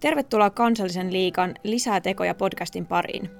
[0.00, 3.30] Tervetuloa Kansallisen liikan Lisää tekoja podcastin pariin.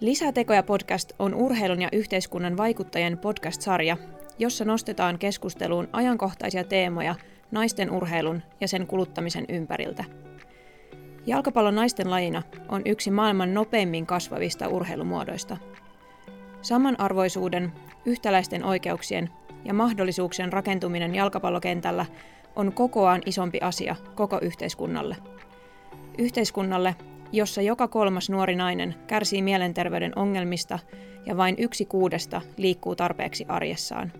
[0.00, 3.96] Lisää tekoja podcast on urheilun ja yhteiskunnan vaikuttajien podcast-sarja,
[4.38, 7.14] jossa nostetaan keskusteluun ajankohtaisia teemoja
[7.50, 10.04] naisten urheilun ja sen kuluttamisen ympäriltä.
[11.26, 15.56] Jalkapallon naisten lajina on yksi maailman nopeimmin kasvavista urheilumuodoista.
[16.62, 17.72] Samanarvoisuuden,
[18.04, 19.30] yhtäläisten oikeuksien
[19.64, 22.06] ja mahdollisuuksien rakentuminen jalkapallokentällä
[22.56, 25.16] on kokoaan isompi asia koko yhteiskunnalle–
[26.18, 26.96] Yhteiskunnalle,
[27.32, 30.78] jossa joka kolmas nuori nainen kärsii mielenterveyden ongelmista
[31.26, 34.12] ja vain yksi kuudesta liikkuu tarpeeksi arjessaan.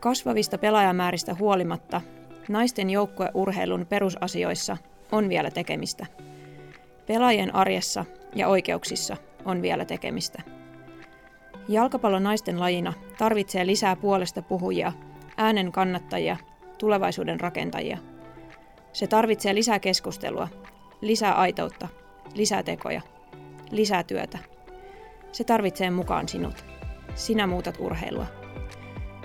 [0.00, 2.00] Kasvavista pelaajamääristä huolimatta
[2.48, 4.76] naisten joukkueurheilun perusasioissa
[5.12, 6.06] on vielä tekemistä.
[7.06, 8.04] Pelaajien arjessa
[8.34, 10.42] ja oikeuksissa on vielä tekemistä.
[11.68, 14.92] Jalkapallon naisten lajina tarvitsee lisää puolesta puhujia,
[15.36, 16.36] äänen kannattajia,
[16.78, 17.98] tulevaisuuden rakentajia–
[18.94, 20.48] se tarvitsee lisää keskustelua,
[21.00, 21.88] lisää aitoutta,
[22.34, 23.00] lisää tekoja,
[23.70, 24.38] lisää työtä.
[25.32, 26.64] Se tarvitsee mukaan sinut.
[27.14, 28.26] Sinä muutat urheilua.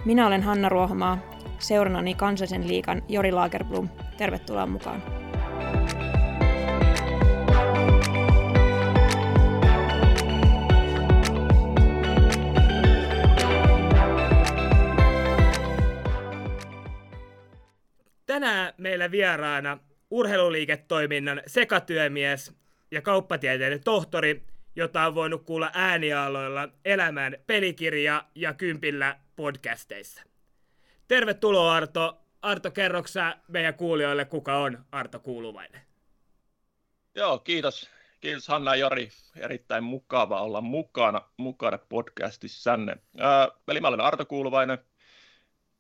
[0.06, 1.18] Minä olen Hanna Ruohomaa,
[1.60, 3.90] seurannani Kansallisen liikan Jori Lagerblom.
[4.18, 5.19] Tervetuloa mukaan.
[18.40, 19.78] Tänään meillä vieraana
[20.12, 22.54] urheiluliiketoiminnan sekatyömies
[22.92, 24.44] ja kauppatieteiden tohtori,
[24.76, 30.24] jota on voinut kuulla äänialoilla Elämän pelikirja ja Kympillä podcasteissa.
[31.08, 32.22] Tervetuloa Arto.
[32.42, 35.82] Arto, kerroksä meidän kuulijoille, kuka on Arto Kuuluvainen?
[37.16, 37.90] Joo, kiitos.
[38.20, 39.10] Kiitos Hanna Jori.
[39.36, 42.98] Erittäin mukava olla mukana, mukana podcastissanne.
[43.18, 44.78] Ää, eli mä olen Arto Kuuluvainen,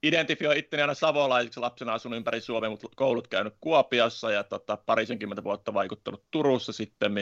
[0.03, 5.43] identifioi itteni aina savolaiseksi lapsena asunut ympäri Suomea, mutta koulut käynyt Kuopiossa ja tota, parisenkymmentä
[5.43, 7.13] vuotta vaikuttanut Turussa sitten,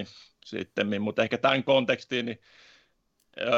[0.45, 2.39] sitten mutta ehkä tämän kontekstiin niin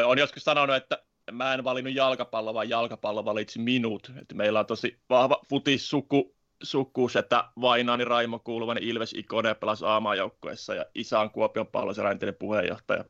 [0.06, 4.12] on joskus sanonut, että mä en valinnut jalkapalloa, vaan jalkapallo valitsi minut.
[4.22, 10.76] Että meillä on tosi vahva futissuku, suku, että Vainaani Raimo kuuluvainen Ilves Ikone pelasi A-maajoukkueessa
[10.76, 13.06] ja isä on Kuopion pallosen entinen puheenjohtaja.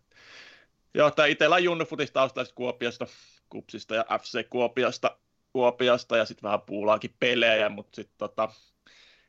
[0.94, 2.14] Johtaja itsellä on Junnu Futis
[2.56, 3.08] Kuopiosta,
[3.50, 5.18] Kupsista ja FC Kuopiosta
[5.54, 8.50] Kuopiosta ja sitten vähän puulaakin pelejä, mutta sitten tota,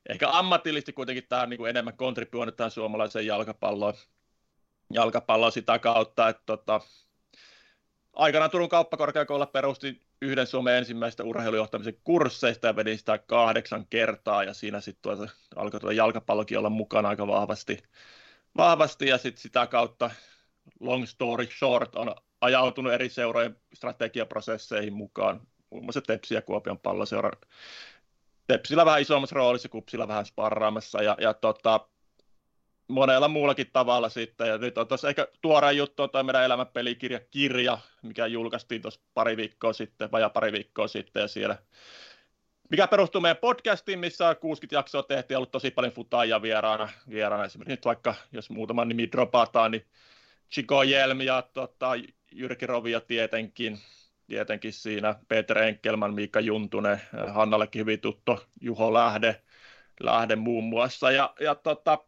[0.09, 3.95] ehkä ammatillisesti kuitenkin tämä on niin kuin enemmän kontribuoinut tähän suomalaiseen jalkapalloon,
[4.93, 6.81] jalkapalloon sitä kautta, että tota,
[8.13, 14.55] aikanaan Turun kauppakorkeakoululla perustin yhden Suomen ensimmäistä urheilujohtamisen kursseista ja vedin sitä kahdeksan kertaa ja
[14.55, 17.83] siinä sitten tuota, alkoi tuota jalkapallokin olla mukana aika vahvasti,
[18.57, 20.11] vahvasti ja sitten sitä kautta
[20.81, 27.31] long story short on ajautunut eri seurojen strategiaprosesseihin mukaan muun muassa Tepsi ja Kuopion palloseura.
[28.47, 31.89] Tepsillä vähän isommassa roolissa, Kupsilla vähän sparraamassa ja, ja tota,
[32.89, 34.49] monella muullakin tavalla sitten.
[34.49, 39.37] Ja nyt on tuossa ehkä tuoreen juttu on meidän elämänpelikirja kirja, mikä julkaistiin tuossa pari
[39.37, 41.57] viikkoa sitten, vajaa pari viikkoa sitten, ja siellä
[42.71, 46.89] mikä perustuu meidän podcastiin, missä on 60 jaksoa tehty ja ollut tosi paljon futaajia vieraana.
[47.11, 47.45] vieraana.
[47.45, 49.87] Esimerkiksi nyt vaikka, jos muutama nimi dropataan, niin
[50.53, 51.91] Chico Jelm ja tota,
[52.33, 53.79] Jyrki Rovia tietenkin,
[54.31, 59.43] tietenkin siinä Peter Enkelman, Miikka Juntunen, Hannallekin hyvin tuttu Juho Lähde,
[60.01, 61.11] Lähde muun muassa.
[61.11, 61.99] Ja, ja tota,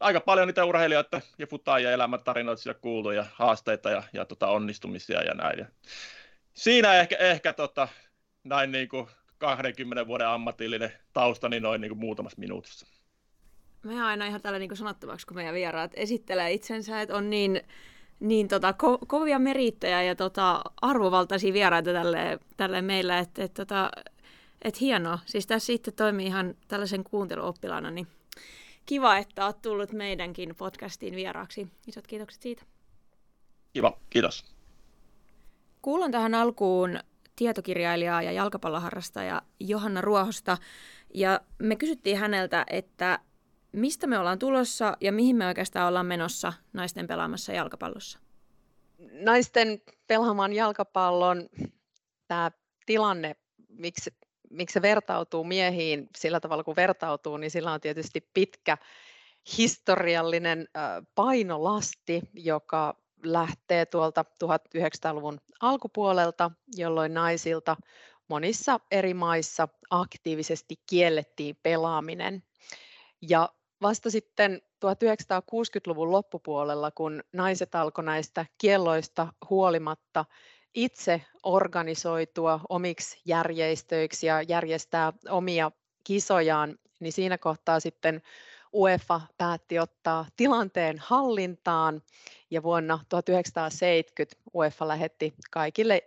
[0.00, 5.22] aika paljon niitä urheilijoita ja futaajia elämäntarinoita siellä kuuluu ja haasteita ja, ja tota onnistumisia
[5.22, 5.58] ja näin.
[5.58, 5.66] Ja
[6.52, 7.88] siinä ehkä, ehkä tota,
[8.44, 9.06] näin niin kuin
[9.38, 12.86] 20 vuoden ammatillinen taustani noin niin kuin muutamassa minuutissa.
[13.82, 17.60] Me aina ihan tällä niin sanottavaksi, kun meidän vieraat esittelee itsensä, että on niin
[18.20, 23.90] niin tota, ko- kovia merittäjä ja tota, arvovaltaisia vieraita tälle, tälle meillä, että et, tota,
[24.62, 25.18] et hienoa.
[25.26, 28.06] Siis tässä itse toimii ihan tällaisen kuunteluoppilaana, niin
[28.86, 31.68] kiva, että olet tullut meidänkin podcastiin vieraaksi.
[31.86, 32.62] Isot kiitokset siitä.
[33.72, 34.44] Kiva, kiitos.
[35.82, 37.00] Kuulun tähän alkuun
[37.36, 40.58] tietokirjailijaa ja jalkapalloharrastaja Johanna Ruohosta,
[41.14, 43.18] ja me kysyttiin häneltä, että
[43.72, 48.18] mistä me ollaan tulossa ja mihin me oikeastaan ollaan menossa naisten pelaamassa jalkapallossa?
[49.12, 51.48] Naisten pelaamaan jalkapallon
[52.28, 52.50] tämä
[52.86, 53.36] tilanne,
[53.68, 54.14] miksi,
[54.50, 58.78] miksi se vertautuu miehiin sillä tavalla kuin vertautuu, niin sillä on tietysti pitkä
[59.58, 60.68] historiallinen
[61.14, 67.76] painolasti, joka lähtee tuolta 1900-luvun alkupuolelta, jolloin naisilta
[68.28, 72.42] monissa eri maissa aktiivisesti kiellettiin pelaaminen.
[73.28, 73.48] Ja
[73.82, 80.24] vasta sitten 1960-luvun loppupuolella, kun naiset alkoi näistä kielloista huolimatta
[80.74, 85.70] itse organisoitua omiksi järjestöiksi ja järjestää omia
[86.04, 88.22] kisojaan, niin siinä kohtaa sitten
[88.72, 92.02] UEFA päätti ottaa tilanteen hallintaan.
[92.50, 96.02] Ja vuonna 1970 UEFA lähetti kaikille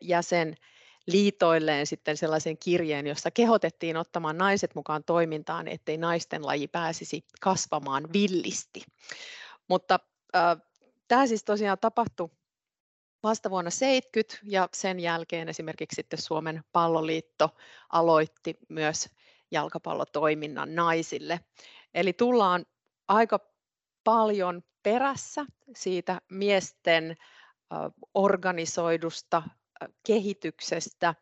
[1.08, 8.14] jäsenliitoilleen sitten sellaisen kirjeen, jossa kehotettiin ottamaan naiset mukaan toimintaan, ettei naisten laji pääsisi kasvamaan
[8.14, 8.84] villisti.
[9.68, 10.00] Mutta
[10.36, 10.58] äh,
[11.08, 12.30] tämä siis tosiaan tapahtui
[13.24, 17.50] vasta vuonna 70 ja sen jälkeen esimerkiksi sitten Suomen palloliitto
[17.90, 19.10] aloitti myös
[19.52, 21.40] jalkapallotoiminnan naisille.
[21.94, 22.66] Eli tullaan
[23.08, 23.40] aika
[24.04, 25.46] paljon perässä
[25.76, 27.16] siitä miesten
[28.14, 29.44] organisoidusta
[30.08, 31.16] kehityksestä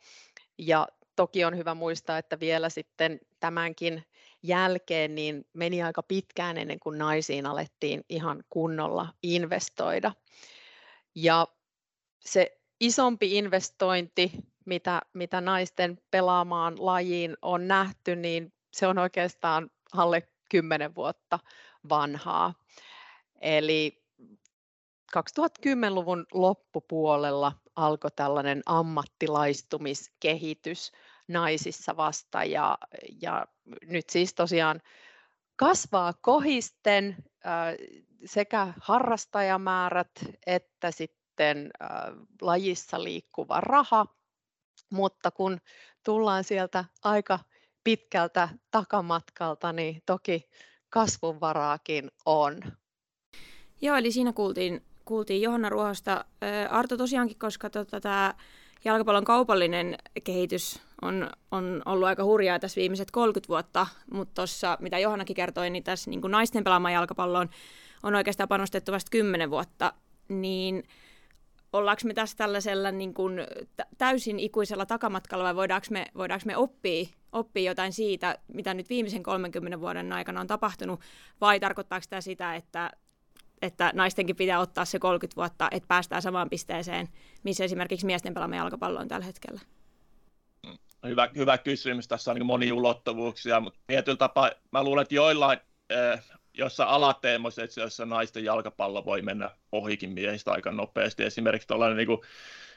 [0.58, 4.04] ja toki on hyvä muistaa, että vielä sitten tämänkin
[4.44, 10.12] jälkeen niin meni aika pitkään ennen kuin naisiin alettiin ihan kunnolla investoida.
[11.16, 11.48] Ja
[12.19, 14.31] se isompi investointi,
[14.66, 21.40] mitä, mitä naisten pelaamaan lajiin on nähty, niin se on oikeastaan alle 10 vuotta
[21.90, 22.54] vanhaa.
[23.42, 24.04] Eli
[25.18, 30.91] 2010-luvun loppupuolella alkoi tällainen ammattilaistumiskehitys
[31.27, 32.77] naisissa vasta ja,
[33.21, 33.47] ja
[33.85, 34.81] nyt siis tosiaan
[35.56, 37.15] kasvaa kohisten
[38.25, 40.12] sekä harrastajamäärät
[40.47, 41.71] että sitten
[42.41, 44.06] lajissa liikkuva raha,
[44.89, 45.57] mutta kun
[46.03, 47.39] tullaan sieltä aika
[47.83, 50.50] pitkältä takamatkalta, niin toki
[50.89, 52.59] kasvunvaraakin on.
[53.81, 56.25] Joo, eli siinä kuultiin, kuultiin Johanna Ruohosta.
[56.69, 58.34] Arto tosiaankin, koska tota, tämä
[58.86, 65.00] jalkapallon kaupallinen kehitys on, on ollut aika hurjaa tässä viimeiset 30 vuotta, mutta tuossa, mitä
[65.00, 67.50] Johannakin kertoi, niin tässä niin kuin naisten pelaamaan jalkapalloon
[68.04, 69.94] on oikeastaan panostettu vasta 10 vuotta,
[70.30, 70.84] niin
[71.74, 73.34] ollaanko me tässä tällaisella niin kuin
[73.98, 79.24] täysin ikuisella takamatkalla vai voidaanko me, voidaanko me oppia, oppia jotain siitä, mitä nyt viimeisen
[79.24, 81.00] 30 vuoden aikana on tapahtunut,
[81.42, 82.92] vai tarkoittaako tämä sitä, että,
[83.62, 87.08] että naistenkin pitää ottaa se 30 vuotta, että päästään samaan pisteeseen,
[87.44, 89.60] missä esimerkiksi miesten pelaama jalkapallo on tällä hetkellä?
[91.08, 92.08] Hyvä, hyvä kysymys.
[92.08, 95.60] Tässä on niin monia ulottuvuuksia, mutta tietyllä tapaa mä luulen, että joillain
[95.94, 96.24] äh,
[96.54, 101.24] jossa alateemoissa, jossa naisten jalkapallo voi mennä ohikin miehistä aika nopeasti.
[101.24, 102.19] Esimerkiksi tuollainen, niin kuin,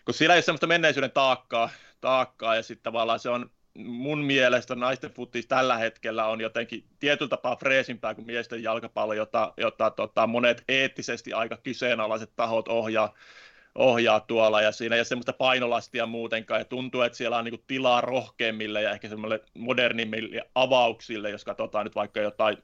[0.05, 1.71] kun siellä ei ole sellaista menneisyyden taakkaa,
[2.01, 7.29] taakkaa ja sitten tavallaan se on mun mielestä naisten futis tällä hetkellä on jotenkin tietyllä
[7.29, 13.15] tapaa freesimpää kuin miesten jalkapallo, jota, jota tota, monet eettisesti aika kyseenalaiset tahot ohjaa,
[13.75, 14.62] ohjaa tuolla.
[14.62, 16.61] Ja siinä ei ole semmoista painolastia muutenkaan.
[16.61, 21.87] Ja tuntuu, että siellä on niin tilaa rohkeimmille ja ehkä semmoille modernimmille avauksille, jos katsotaan
[21.87, 22.59] nyt vaikka jotain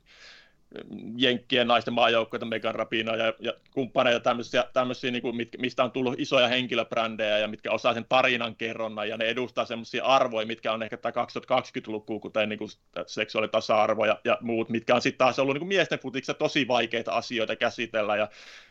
[1.16, 5.90] Jenkkien naisten maajoukkoita, Megan Rapinoa ja, ja kumppaneita, tämmöisiä, tämmöisiä niin kuin, mit, mistä on
[5.90, 10.72] tullut isoja henkilöbrändejä ja mitkä osaa sen tarinan kerronnan ja ne edustaa semmoisia arvoja, mitkä
[10.72, 12.70] on ehkä tämä 2020-luku, kuten niin kuin
[13.06, 17.12] seksuaalitasa-arvo ja, ja muut, mitkä on sitten taas ollut niin kuin miesten futiksessa tosi vaikeita
[17.12, 18.28] asioita käsitellä ja,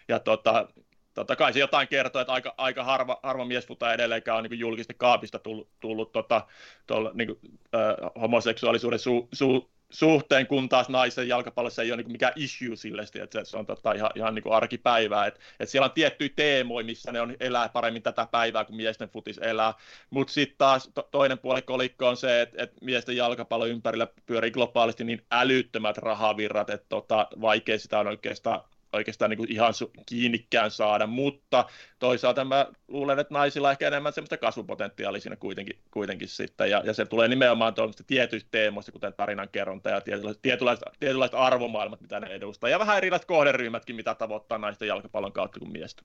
[0.08, 0.68] ja tota,
[1.14, 4.94] totta kai se jotain kertoo, että aika, aika harva, harva miesfuta edelleenkään on niin julkisesti
[4.98, 6.48] kaapista tullut, tullut tota,
[6.88, 7.40] tuolla, niin kuin,
[7.76, 13.02] äh, homoseksuaalisuuden su, su, suhteen, kun taas naisen jalkapallossa ei ole niin mikään issue sille,
[13.02, 15.26] että se on tota ihan, ihan niin arkipäivää.
[15.26, 19.10] Et, et siellä on tiettyjä teemoja, missä ne on elää paremmin tätä päivää kuin miesten
[19.10, 19.74] futis elää.
[20.10, 24.52] Mutta sitten taas to, toinen puoli kolikko on se, että et miesten jalkapallo ympärillä pyörii
[24.52, 28.62] globaalisti niin älyttömät rahavirrat, että tota, vaikea sitä on oikeastaan
[28.94, 31.66] oikeastaan niin kuin ihan su- kiinnikkään saada, mutta
[32.00, 36.94] toisaalta mä luulen, että naisilla ehkä enemmän semmoista kasvupotentiaalia siinä kuitenkin, kuitenkin sitten, ja, ja
[36.94, 40.02] se tulee nimenomaan tuollaisista tietyistä teemoista, kuten tarinankerronta ja
[40.42, 45.60] tietynlaiset, tietynlaiset arvomaailmat, mitä ne edustaa, ja vähän erilaiset kohderyhmätkin, mitä tavoittaa naisten jalkapallon kautta
[45.60, 46.04] kuin miestä.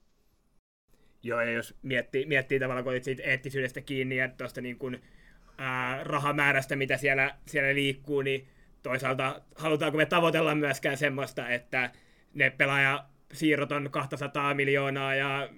[1.23, 5.01] Joo, ja jos miettii, miettii tavallaan, kun siitä eettisyydestä kiinni ja tuosta niin kuin,
[5.57, 8.47] ää, rahamäärästä, mitä siellä, siellä liikkuu, niin
[8.83, 11.91] toisaalta halutaanko me tavoitella myöskään semmoista, että
[12.35, 15.49] ne pelaajasiirrot on 200 miljoonaa ja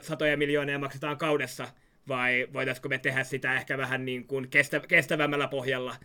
[0.00, 1.68] satoja miljoonia maksetaan kaudessa,
[2.08, 5.96] vai voitaisiko me tehdä sitä ehkä vähän niin kuin kestä, kestävämmällä pohjalla,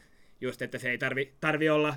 [0.41, 1.95] just että se ei tarvi, tarvi olla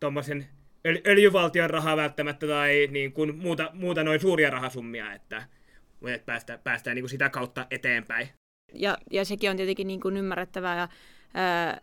[0.00, 0.46] tuommoisen
[0.86, 5.42] öl, öljyvaltion rahaa välttämättä tai niin kuin muuta, muuta noin suuria rahasummia, että,
[6.06, 8.28] että päästä, päästään niin kuin sitä kautta eteenpäin.
[8.72, 10.88] Ja, ja sekin on tietenkin niin kuin ymmärrettävää ja
[11.34, 11.80] ää,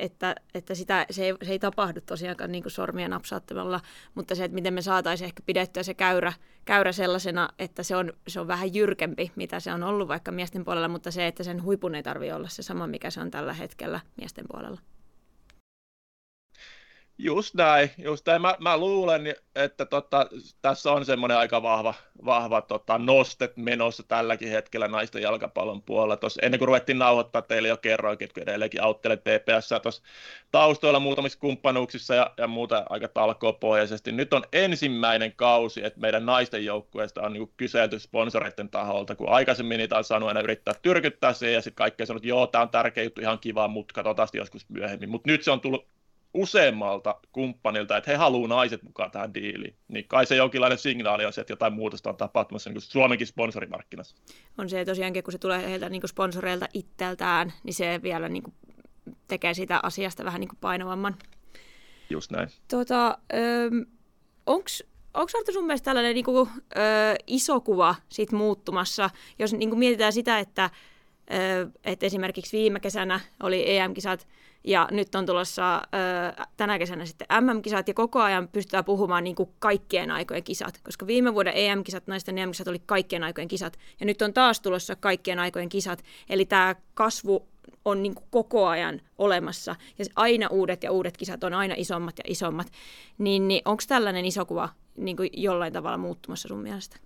[0.00, 3.80] että, että sitä, se, ei, se ei tapahdu tosiaankaan niin kuin sormia napsauttamalla,
[4.14, 6.32] mutta se, että miten me saataisiin ehkä pidettyä se käyrä,
[6.64, 10.64] käyrä sellaisena, että se on, se on vähän jyrkempi, mitä se on ollut vaikka miesten
[10.64, 13.52] puolella, mutta se, että sen huipun ei tarvitse olla se sama, mikä se on tällä
[13.52, 14.80] hetkellä miesten puolella.
[17.24, 18.42] Just näin, just näin.
[18.42, 20.26] Mä, mä luulen, että tota,
[20.62, 26.16] tässä on semmoinen aika vahva, vahva tota, nostet menossa tälläkin hetkellä naisten jalkapallon puolella.
[26.16, 29.70] Tos, ennen kuin ruvettiin nauhoittaa, teille jo kerroinkin, että edelleenkin auttelen TPS
[30.52, 34.12] taustoilla muutamissa kumppanuuksissa ja, ja muuta aika talkoopohjaisesti.
[34.12, 39.78] Nyt on ensimmäinen kausi, että meidän naisten joukkueesta on niinku kyselty sponsoreiden taholta, kun aikaisemmin
[39.78, 42.62] niitä on saanut aina yrittää tyrkyttää siihen ja sitten kaikki on sanonut, että joo, tämä
[42.62, 45.10] on tärkeä juttu, ihan kiva, mutta katsotaan joskus myöhemmin.
[45.10, 45.92] Mutta nyt se on tullut
[46.34, 51.32] useammalta kumppanilta, että he haluaa naiset mukaan tähän diiliin, niin kai se jonkinlainen signaali on
[51.32, 54.16] se, että jotain muutosta on tapahtumassa niin kuin Suomenkin sponsorimarkkinassa.
[54.58, 58.42] On se tosiaankin, kun se tulee heiltä niin kuin sponsoreilta itseltään, niin se vielä niin
[58.42, 58.54] kuin
[59.28, 61.16] tekee sitä asiasta vähän niin kuin painavamman.
[62.10, 62.48] Just näin.
[62.68, 63.18] Tota,
[64.46, 64.68] onko
[65.14, 66.78] onko Arto sun mielestä tällainen niin kuin, ö,
[67.26, 70.70] iso kuva siitä muuttumassa, jos niin kuin mietitään sitä, että,
[71.84, 74.28] että esimerkiksi viime kesänä oli EM-kisat,
[74.64, 75.82] ja nyt on tulossa
[76.56, 81.06] tänä kesänä sitten MM-kisat ja koko ajan pystytään puhumaan niin kuin kaikkien aikojen kisat, koska
[81.06, 85.38] viime vuoden EM-kisat, naisten EM-kisat oli kaikkien aikojen kisat ja nyt on taas tulossa kaikkien
[85.38, 86.02] aikojen kisat.
[86.28, 87.48] Eli tämä kasvu
[87.84, 92.18] on niin kuin koko ajan olemassa ja aina uudet ja uudet kisat on aina isommat
[92.18, 92.66] ja isommat.
[93.18, 96.96] Niin, niin onko tällainen iso kuva niin kuin jollain tavalla muuttumassa sun mielestä?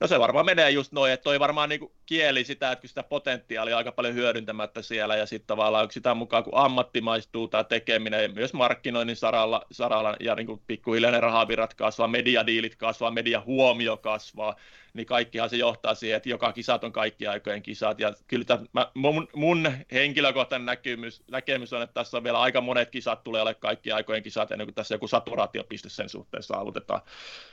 [0.00, 3.76] No se varmaan menee just noin, että toi varmaan niin kieli sitä, että sitä potentiaalia
[3.76, 9.16] aika paljon hyödyntämättä siellä ja sitten tavallaan sitä mukaan, kun ammattimaistuu tämä tekeminen myös markkinoinnin
[9.16, 14.56] saralla, saralla ja niin pikkuhiljaa ne rahavirrat kasvaa, mediadiilit kasvaa, mediahuomio kasvaa,
[14.94, 18.00] niin kaikkihan se johtaa siihen, että joka kisat on kaikki aikojen kisat.
[18.00, 22.60] Ja kyllä tämän, mä, mun, mun henkilökohtainen näkemys, näkemys on, että tässä on vielä aika
[22.60, 27.00] monet kisat tulee olemaan kaikki aikojen kisat, ennen kuin tässä joku saturaatiopiste sen suhteen saavutetaan.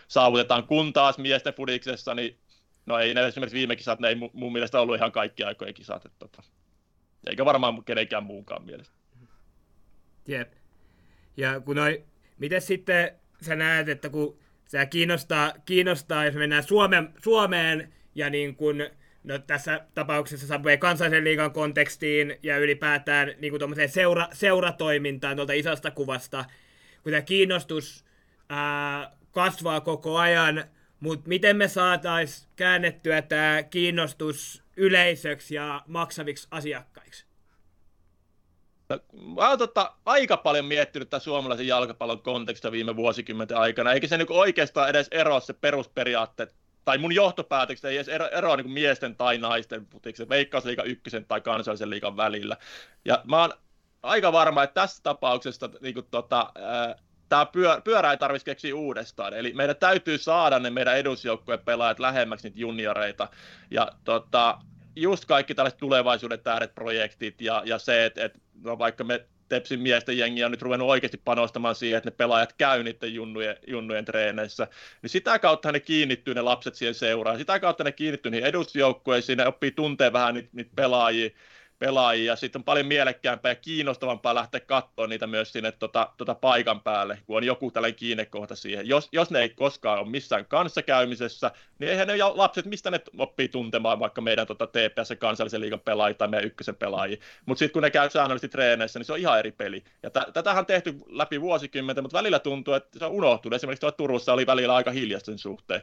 [0.07, 0.67] Saavutetaan.
[0.67, 2.39] Kun taas miesten fudiksessa, niin
[2.85, 6.05] no ei ne esimerkiksi viime kisat, ne ei mun, mielestä ollut ihan kaikki aikojen kisat.
[6.05, 6.43] Että, tota,
[7.29, 8.95] eikä varmaan kenenkään muunkaan mielestä.
[10.27, 10.53] Jep.
[11.37, 12.03] Ja kun noi,
[12.37, 13.11] miten sitten
[13.41, 18.77] sä näet, että kun se kiinnostaa, kiinnostaa, jos mennään Suomen, Suomeen ja niin kun,
[19.23, 25.91] no tässä tapauksessa Subway kansallisen liigan kontekstiin ja ylipäätään niin kuin seura, seuratoimintaan tuolta isosta
[25.91, 26.45] kuvasta,
[27.03, 28.05] kun tämä kiinnostus
[28.49, 30.63] ää, kasvaa koko ajan,
[30.99, 37.25] mutta miten me saataisiin käännettyä tämä kiinnostus yleisöksi ja maksaviksi asiakkaiksi?
[39.35, 44.17] Mä oon tota, aika paljon miettinyt tämän suomalaisen jalkapallon konteksta viime vuosikymmenten aikana, eikä se
[44.17, 49.15] niin oikeastaan edes eroa se perusperiaatteet, tai mun johtopäätökset ei edes ero, eroa niin miesten
[49.15, 52.57] tai naisten putiksen, veikkausliikan ykkösen tai kansallisen liikan välillä.
[53.05, 53.53] Ja mä oon
[54.03, 56.53] aika varma, että tässä tapauksessa niin kuin, tota,
[57.29, 59.33] tämä pyör, pyörä ei tarvitsisi keksiä uudestaan.
[59.33, 63.29] Eli meidän täytyy saada ne meidän edusjoukkojen pelaajat lähemmäksi niitä junioreita.
[63.71, 64.59] Ja tota,
[64.95, 69.79] just kaikki tällaiset tulevaisuuden tähdet projektit ja, ja se, että, että no vaikka me Tepsin
[69.79, 74.05] miesten jengi on nyt ruvennut oikeasti panostamaan siihen, että ne pelaajat käy niiden junnujen, junnujen
[74.05, 74.67] treeneissä,
[75.01, 79.37] niin sitä kautta ne kiinnittyy ne lapset siihen seuraan, sitä kautta ne kiinnittyy niihin edusjoukkueisiin,
[79.37, 81.29] ne oppii tuntea vähän niitä, niitä pelaajia,
[81.79, 82.35] pelaajia.
[82.35, 87.19] Sitten on paljon mielekkäämpää ja kiinnostavampaa lähteä katsoa niitä myös sinne tota, tota paikan päälle,
[87.25, 88.87] kun on joku tällainen kiinnekohta siihen.
[88.87, 93.47] Jos, jos ne ei koskaan ole missään kanssakäymisessä, niin eihän ne lapset, mistä ne oppii
[93.47, 97.17] tuntemaan vaikka meidän tota TPS kansallisen liigan pelaajia tai meidän ykkösen pelaajia.
[97.45, 99.83] Mutta sitten kun ne käy säännöllisesti treeneissä, niin se on ihan eri peli.
[100.03, 103.55] Ja t- tätähän on tehty läpi vuosikymmenten, mutta välillä tuntuu, että se on unohtunut.
[103.55, 105.81] Esimerkiksi tuolla Turussa oli välillä aika hiljaisten suhteen.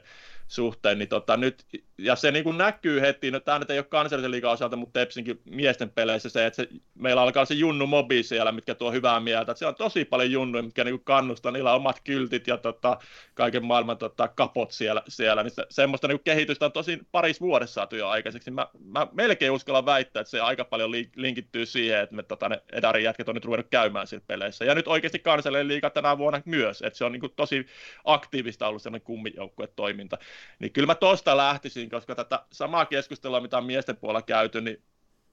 [0.49, 1.65] suhteen niin tota, nyt,
[1.99, 5.41] ja se niin näkyy heti, no tämä nyt ei ole kansallisen liigan osalta, mutta Tepsinkin
[5.45, 9.21] miesten naisten peleissä se, että se, meillä alkaa se junnu mobi siellä, mitkä tuo hyvää
[9.21, 9.53] mieltä.
[9.53, 12.99] Että siellä on tosi paljon junnuja, mitkä niinku kannustaa, niillä on omat kyltit ja tota,
[13.35, 15.03] kaiken maailman tota, kapot siellä.
[15.09, 15.43] siellä.
[15.43, 18.51] Niin se, semmoista niinku kehitystä on tosi parissa vuodessa saatu jo aikaiseksi.
[18.51, 22.63] Mä, mä melkein uskallan väittää, että se aika paljon linkittyy siihen, että me tota, ne
[22.73, 24.65] Edarin jätket on nyt ruvennut käymään siellä peleissä.
[24.65, 27.67] Ja nyt oikeasti kansallinen liiga tänä vuonna myös, että se on niinku tosi
[28.05, 30.19] aktiivista ollut sellainen kummijoukkuetoiminta.
[30.59, 34.83] Niin kyllä mä tosta lähtisin, koska tätä samaa keskustelua, mitä on miesten puolella käyty, niin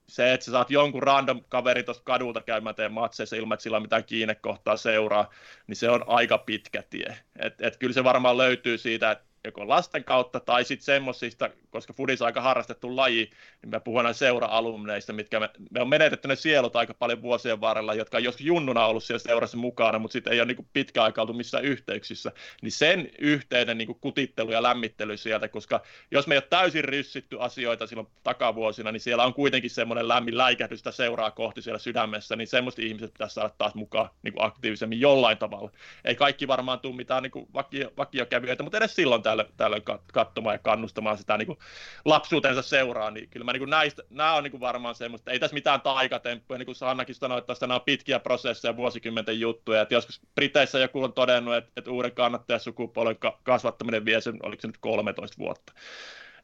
[0.06, 3.76] se, että sä saat jonkun random kaveri tuosta kadulta käymään teidän matseissa ilman, että sillä
[3.76, 5.30] on mitään kiinnekohtaa seuraa,
[5.66, 7.18] niin se on aika pitkä tie.
[7.38, 11.92] Et, et kyllä se varmaan löytyy siitä, että joko lasten kautta tai sitten semmoisista, koska
[11.92, 13.30] fudis on aika harrastettu laji,
[13.62, 17.60] niin me puhun näistä seura-alumneista, mitkä me, me on menetetty ne sielut aika paljon vuosien
[17.60, 21.02] varrella, jotka on joskus junnuna ollut siellä seurassa mukana, mutta sitten ei ole niin pitkä
[21.02, 22.32] aika oltu missään yhteyksissä,
[22.62, 27.36] niin sen yhteyden niin kutittelu ja lämmittely sieltä, koska jos me ei ole täysin ryssitty
[27.40, 32.48] asioita silloin takavuosina, niin siellä on kuitenkin semmoinen lämmin läikähdystä seuraa kohti siellä sydämessä, niin
[32.48, 35.70] semmoista ihmiset pitäisi saada taas mukaan niin aktiivisemmin jollain tavalla.
[36.04, 40.58] Ei kaikki varmaan tule mitään niin vakio, vakiokävijöitä, mutta edes silloin tällöin, tällöin katsomaan ja
[40.58, 41.58] kannustamaan sitä niin kuin
[42.04, 45.38] lapsuutensa seuraa, niin kyllä mä niin kuin näistä, nämä on niin kuin varmaan semmoista, ei
[45.38, 49.94] tässä mitään taikatemppuja, niin kuin Sannakin sanoi, että nämä on pitkiä prosesseja, vuosikymmenten juttuja, että
[49.94, 54.78] joskus Briteissä joku on todennut, että, että uuden kannattajasukupolven kasvattaminen vie sen, oliko se nyt
[54.80, 55.72] 13 vuotta,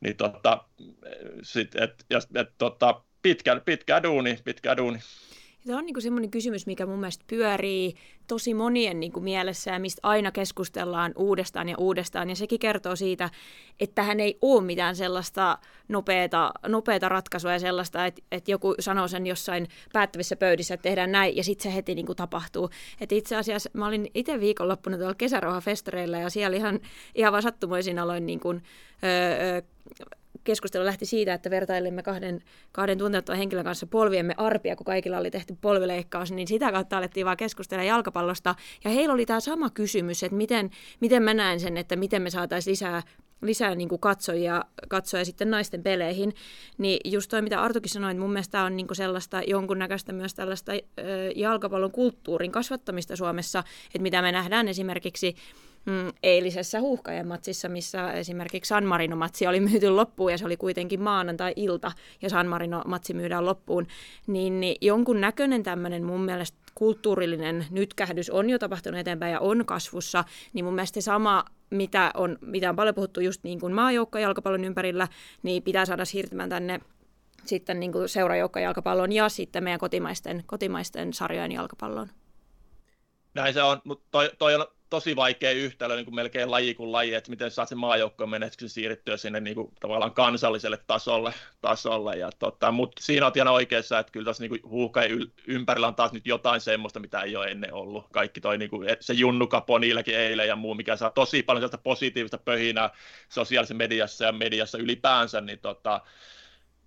[0.00, 0.64] niin tota,
[1.42, 4.98] sit, et, et, et, tota, pitkä, pitkä duuni, pitkä duuni.
[5.68, 7.94] Tämä on niin semmoinen kysymys, mikä mun mielestä pyörii
[8.26, 12.28] tosi monien niin kuin mielessä ja mistä aina keskustellaan uudestaan ja uudestaan.
[12.28, 13.30] Ja sekin kertoo siitä,
[13.80, 15.58] että hän ei ole mitään sellaista
[15.88, 21.12] nopeata, nopeata ratkaisua ja sellaista, että, että joku sanoo sen jossain päättävissä pöydissä, että tehdään
[21.12, 22.70] näin ja sitten se heti niin kuin tapahtuu.
[23.00, 26.80] Et itse asiassa mä olin itse viikonloppuna tuolla kesärohafestareilla ja siellä ihan,
[27.14, 28.62] ihan vaan sattumoisin aloin niin kuin,
[29.04, 29.62] öö,
[30.44, 32.40] keskustelu lähti siitä, että vertailimme kahden,
[32.72, 37.26] kahden tuntemattoman henkilön kanssa polviemme arpia, kun kaikilla oli tehty polvileikkaus, niin sitä kautta alettiin
[37.26, 38.54] vaan keskustella jalkapallosta.
[38.84, 42.30] Ja heillä oli tämä sama kysymys, että miten, miten mä näen sen, että miten me
[42.30, 43.02] saataisiin lisää
[43.42, 46.34] lisää niin kuin katsojia, katsojia sitten naisten peleihin,
[46.78, 50.34] niin just toi, mitä Artukin sanoi, että mun mielestä on niin kuin sellaista jonkunnäköistä myös
[50.34, 50.78] tällaista ö,
[51.36, 55.36] jalkapallon kulttuurin kasvattamista Suomessa, että mitä me nähdään esimerkiksi
[55.88, 61.02] mm, eilisessä huuhkajan matsissa, missä esimerkiksi San Marino-matsi oli myyty loppuun ja se oli kuitenkin
[61.02, 61.92] maanantai-ilta
[62.22, 63.86] ja San Marino-matsi myydään loppuun,
[64.26, 69.66] niin, niin jonkun näköinen tämmöinen mun mielestä kulttuurillinen nytkähdys on jo tapahtunut eteenpäin ja on
[69.66, 73.72] kasvussa, niin mun mielestä se sama, mitä on, mitä on paljon puhuttu just niin kuin
[73.72, 75.08] maajoukkojalkapallon ympärillä,
[75.42, 76.80] niin pitää saada siirtymään tänne
[77.44, 78.08] sitten niin kuin
[79.12, 82.08] ja sitten meidän kotimaisten, kotimaisten sarjojen jalkapalloon.
[83.34, 86.92] Näin se on, mutta toi, toi on tosi vaikea yhtälö niin kuin melkein laji kuin
[86.92, 91.34] laji, että miten saat sen maajoukkojen menestyksen siirrettyä sinne niin kuin, tavallaan kansalliselle tasolle.
[91.60, 92.16] tasolle.
[92.16, 96.12] Ja, tota, mutta siinä on ihan oikeassa, että kyllä tässä niin huuhkajien ympärillä on taas
[96.12, 98.06] nyt jotain semmoista, mitä ei ole ennen ollut.
[98.12, 101.78] Kaikki toi niin kuin, se Junnukapo niilläkin eilen ja muu, mikä saa tosi paljon sellaista
[101.78, 102.90] positiivista pöhinää
[103.28, 106.00] sosiaalisessa mediassa ja mediassa ylipäänsä, niin tota,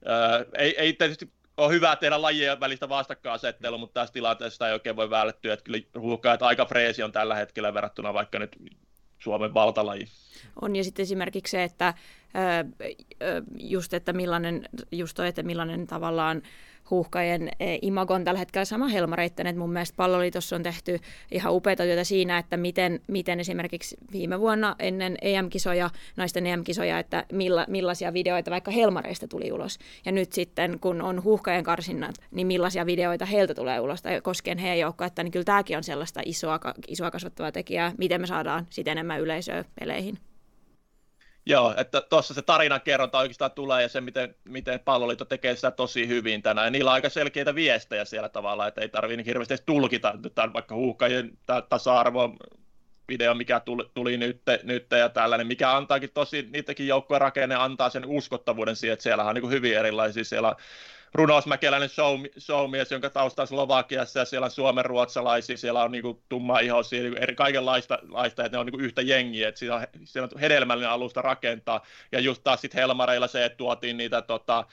[0.06, 4.96] ää, ei, ei tietysti on hyvä tehdä lajien välistä vastakkainasettelua, mutta tässä tilanteessa ei oikein
[4.96, 8.58] voi välttyä, että kyllä huuhkajat aika freesi on tällä hetkellä verrattuna vaikka nyt
[9.20, 10.08] Suomen valtalaji.
[10.62, 11.94] On, ja sitten esimerkiksi se, että
[13.60, 16.42] just, että millainen, just toi, että millainen tavallaan
[16.92, 21.00] huuhkajien e, imagon tällä hetkellä sama helmareitten, että mun mielestä palloliitossa on tehty
[21.32, 27.26] ihan upeita työtä siinä, että miten, miten esimerkiksi viime vuonna ennen EM-kisoja, naisten EM-kisoja, että
[27.32, 29.80] milla, millaisia videoita vaikka helmareista tuli ulos.
[30.06, 34.58] Ja nyt sitten, kun on huuhkajien karsinnat, niin millaisia videoita heiltä tulee ulos tai koskien
[34.58, 38.92] heidän että niin kyllä tämäkin on sellaista isoa, isoa kasvattavaa tekijää, miten me saadaan sitten
[38.92, 40.31] enemmän yleisöä peleihin.
[41.46, 45.72] Joo, että tuossa se tarinan kerronta oikeastaan tulee ja se, miten, miten palloliitto tekee sitä
[45.72, 46.68] tosi hyvin tänään.
[46.68, 50.14] Ja niillä on aika selkeitä viestejä siellä tavalla, että ei tarvitse niin hirveästi edes tulkita,
[50.26, 51.38] että vaikka huuhkajien
[51.70, 52.36] tasa-arvo
[53.10, 57.90] video, mikä tuli, tuli nyt, nyt, ja tällainen, mikä antaakin tosi, niitäkin joukkojen rakenne antaa
[57.90, 60.56] sen uskottavuuden siihen, että siellä on niin hyvin erilaisia, siellä
[61.14, 66.24] runousmäkeläinen show, showmies, jonka tausta on Slovakiassa ja siellä on suomen ruotsalaisia, siellä on niinku
[66.30, 70.30] tumma ihoisia, niinku eri, kaikenlaista, laista, että ne on niinku yhtä jengiä, että siellä, siellä
[70.34, 74.66] on hedelmällinen alusta rakentaa, ja just taas sitten Helmareilla se, että tuotiin niitä tota,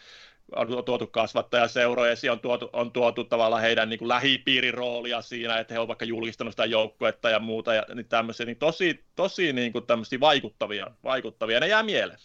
[0.57, 5.75] on tuotu kasvattajaseuroja, ja on tuotu, on tuotu tavallaan heidän niin kuin lähipiiriroolia siinä, että
[5.75, 9.73] he ovat vaikka julkistanut sitä joukkuetta ja muuta, ja niin tämmöisiä, niin tosi, tosi niin
[9.73, 9.85] kuin
[10.21, 12.19] vaikuttavia, vaikuttavia, ne jää mieleen.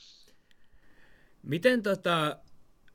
[1.43, 2.37] Miten tota,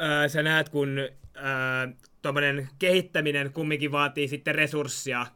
[0.02, 5.26] äh, sä näet, kun äh, kehittäminen kumminkin vaatii sitten resurssia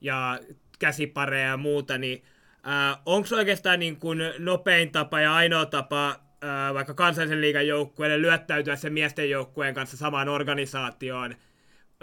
[0.00, 0.40] ja
[0.78, 2.22] käsipareja ja muuta, niin
[2.66, 8.22] äh, onko oikeastaan niin kuin nopein tapa ja ainoa tapa äh, vaikka kansallisen liigan joukkueelle
[8.22, 11.34] lyöttäytyä sen miesten joukkueen kanssa samaan organisaatioon,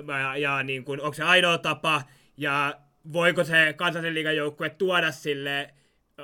[0.08, 2.02] ja, ja niin kuin, onko se ainoa tapa,
[2.38, 2.80] ja
[3.14, 5.74] voiko se kansallisen liigan joukkue tuoda sille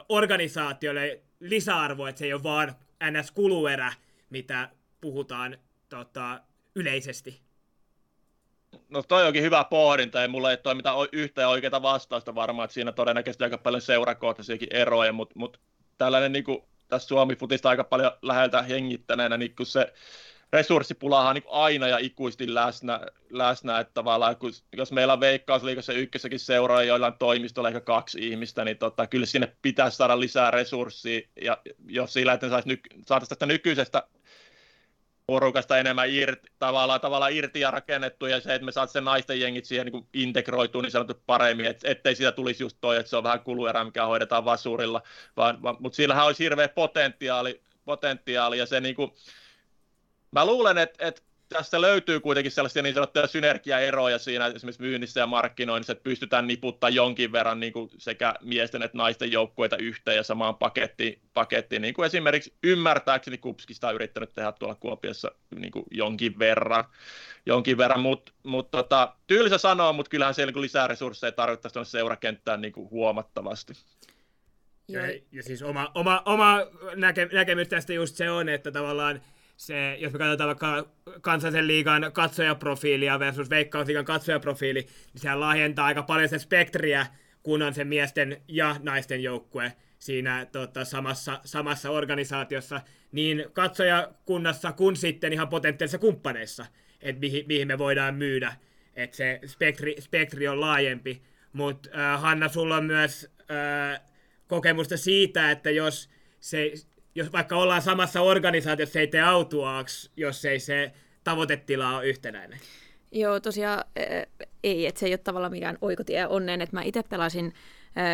[0.10, 3.93] organisaatiolle lisäarvoa, että se ei ole vaan NS-kuluerä,
[4.29, 4.69] mitä
[5.01, 5.58] puhutaan
[5.89, 6.41] tota,
[6.76, 7.41] yleisesti?
[8.89, 12.74] No toi onkin hyvä pohdinta, ja mulla ei ole mitään yhtä oikeaa vastausta varmaan, että
[12.74, 15.60] siinä todennäköisesti aika paljon seurakohtaisiakin eroja, mutta mut
[15.98, 19.93] tällainen niin kuin, tässä Suomi-futista aika paljon läheltä hengittäneenä, niin kun se
[20.54, 26.39] resurssipulahan niin aina ja ikuisesti läsnä, läsnä että tavallaan kun, jos meillä on Veikkausliikassa ykkössäkin
[26.39, 31.21] seuraa, joilla on toimistolla ehkä kaksi ihmistä, niin tota, kyllä sinne pitäisi saada lisää resurssia,
[31.41, 34.04] ja jos sillä, että saataisiin tästä nykyisestä
[35.28, 39.40] porukasta enemmän irti, tavallaan, tavallaan irti ja rakennettu, ja se, että me saat sen naisten
[39.40, 43.18] jengit siihen niin integroitua niin sanottu paremmin, et, ettei siitä tulisi just toi, että se
[43.18, 45.02] on vähän kuluerä, mikä hoidetaan vasurilla,
[45.38, 49.12] vaan, vaan, mutta sillähän olisi hirveä potentiaali, potentiaali ja se niin kuin,
[50.32, 55.27] mä luulen, että, että tästä löytyy kuitenkin sellaisia niin sanottuja synergiaeroja siinä esimerkiksi myynnissä ja
[55.27, 60.23] markkinoinnissa, että pystytään niputtaa jonkin verran niin kuin sekä miesten että naisten joukkueita yhteen ja
[60.23, 61.81] samaan pakettiin, pakettiin.
[61.81, 66.84] Niin kuin esimerkiksi ymmärtääkseni Kupskista on yrittänyt tehdä tuolla Kuopiossa niin kuin jonkin verran,
[67.45, 67.99] jonkin verran.
[67.99, 72.73] Mutta mut, tota, tylsä sanoa, mutta kyllähän siellä niin lisää resursseja tarvittaisiin tuonne seurakenttään niin
[72.73, 73.73] kuin huomattavasti.
[74.88, 76.60] Ja, ja siis oma, oma, oma
[76.95, 79.21] näke, näkemys tästä just se on, että tavallaan
[79.58, 80.89] se, jos me katsotaan vaikka
[81.22, 87.08] kansallisen liigan katsojaprofiilia versus veikkausliigan katsojaprofiili, niin sehän laajentaa aika paljon se spektriä,
[87.44, 94.96] kun on se miesten ja naisten joukkue siinä tota, samassa, samassa organisaatiossa, niin katsojakunnassa kuin
[94.96, 96.65] sitten ihan potentiaalisissa kumppaneissa,
[97.02, 98.56] että mihin, mihin me voidaan myydä,
[98.96, 101.22] että se spektri, spektri on laajempi.
[101.54, 104.02] Mutta äh, Hanna, sulla on myös äh,
[104.48, 106.74] kokemusta siitä, että jos se
[107.15, 110.91] jos vaikka ollaan samassa organisaatiossa, ei tee autuaaksi, jos ei se
[111.23, 112.60] tavoitetila ole yhtenäinen.
[113.12, 113.84] Joo, tosiaan
[114.63, 117.54] ei, että se ei ole tavallaan mikään oikotie onneen, että mä itse pelasin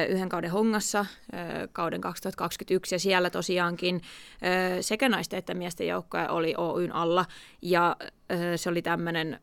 [0.09, 1.05] yhden kauden Hongassa
[1.71, 4.01] kauden 2021 ja siellä tosiaankin
[4.81, 7.25] sekä naisten että miesten joukkoja oli Oyn alla
[7.61, 7.95] ja
[8.55, 9.39] se oli tämmöinen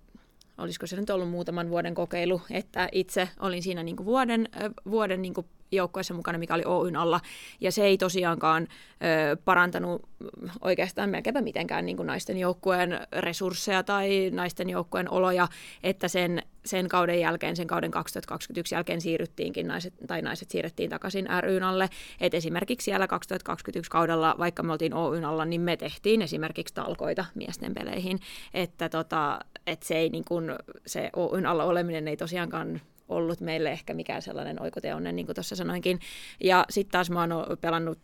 [0.59, 4.49] olisiko se nyt ollut muutaman vuoden kokeilu, että itse olin siinä niin vuoden,
[4.91, 5.35] vuoden niin
[5.73, 7.21] joukkueessa mukana, mikä oli Oyn alla,
[7.61, 10.03] ja se ei tosiaankaan ö, parantanut
[10.61, 15.49] oikeastaan melkeinpä mitenkään niin kuin naisten joukkueen resursseja tai naisten joukkueen oloja,
[15.83, 21.29] että sen, sen kauden jälkeen, sen kauden 2021 jälkeen siirryttiinkin, naiset, tai naiset siirrettiin takaisin
[21.41, 21.89] ryn alle,
[22.21, 27.25] että esimerkiksi siellä 2021 kaudella, vaikka me oltiin Oyn alla, niin me tehtiin esimerkiksi talkoita
[27.35, 28.21] miesten peleihin,
[28.55, 30.51] että tota, et se, ei, niin kuin,
[30.87, 35.57] se Oyn alla oleminen ei tosiaankaan ollut meille ehkä mikään sellainen oikoteonnen, niin kuin tuossa
[35.57, 36.01] sanoinkin.
[36.45, 37.99] Ja sitten taas mä oon pelannut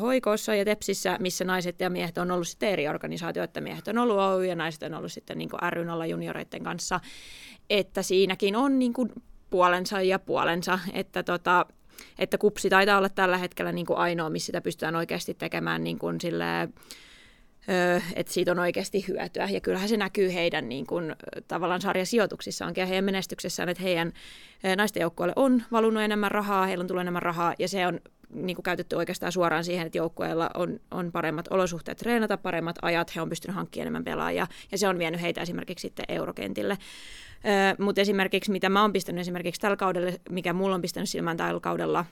[0.00, 3.60] hoikossa ja Tepsissä, missä naiset ja miehet on ollut sitten eri organisaatioita.
[3.60, 7.00] Miehet on ollut Oy ja naiset on ollut sitten niin ryn alla junioreiden kanssa.
[7.70, 9.10] Että siinäkin on niin kuin
[9.50, 11.66] puolensa ja puolensa, että tota,
[12.18, 15.98] että kupsi taitaa olla tällä hetkellä niin kuin ainoa, missä sitä pystytään oikeasti tekemään niin
[15.98, 16.74] kuin silleen,
[18.14, 19.48] että siitä on oikeasti hyötyä.
[19.50, 21.16] Ja kyllähän se näkyy heidän niin kuin,
[21.48, 24.12] tavallaan sarjasijoituksissaankin ja heidän menestyksessään, että heidän
[24.76, 28.00] naisten joukkueelle on valunut enemmän rahaa, heillä on tullut enemmän rahaa ja se on
[28.34, 33.16] niin kuin käytetty oikeastaan suoraan siihen, että joukkueella on, on paremmat olosuhteet treenata, paremmat ajat,
[33.16, 36.78] he on pystynyt hankkimaan enemmän pelaajia ja se on vienyt heitä esimerkiksi sitten eurokentille.
[37.78, 41.60] Mutta esimerkiksi mitä mä oon pistänyt esimerkiksi tällä kaudella, mikä mulla on pistänyt silmään tällä
[41.60, 42.04] kaudella,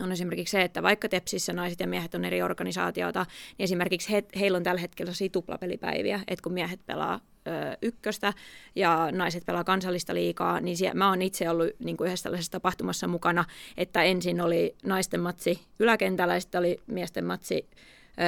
[0.00, 3.26] on esimerkiksi se, että vaikka Tepsissä naiset ja miehet on eri organisaatioita,
[3.58, 7.50] niin esimerkiksi he, heillä on tällä hetkellä tuplapelipäiviä, että kun miehet pelaa ö,
[7.82, 8.32] ykköstä
[8.74, 12.52] ja naiset pelaa kansallista liikaa, niin siellä, mä oon itse ollut niin kuin yhdessä tällaisessa
[12.52, 13.44] tapahtumassa mukana,
[13.76, 17.68] että ensin oli naisten matsi yläkentällä sitten oli miesten matsi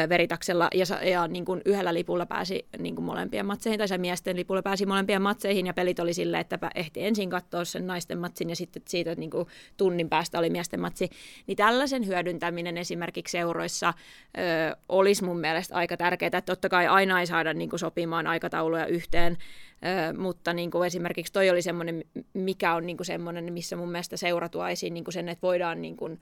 [0.08, 4.36] veritaksella ja, ja niin kuin yhdellä lipulla pääsi niin kuin molempien matseihin, tai se miesten
[4.36, 8.50] lipulla pääsi molempien matseihin, ja pelit oli sille, että ehti ensin katsoa sen naisten matsin,
[8.50, 11.10] ja sitten siitä niin kuin tunnin päästä oli miesten matsi.
[11.46, 13.94] Niin tällaisen hyödyntäminen esimerkiksi seuroissa
[14.38, 18.26] ö, olisi mun mielestä aika tärkeää, että totta kai aina ei saada niin kuin sopimaan
[18.26, 19.38] aikatauluja yhteen,
[19.84, 23.90] Ö, mutta niin kuin esimerkiksi toi oli semmoinen, mikä on niin kuin semmoinen, missä mun
[23.90, 26.20] mielestä seura tuo esiin niin kuin sen, että voidaan niin kuin,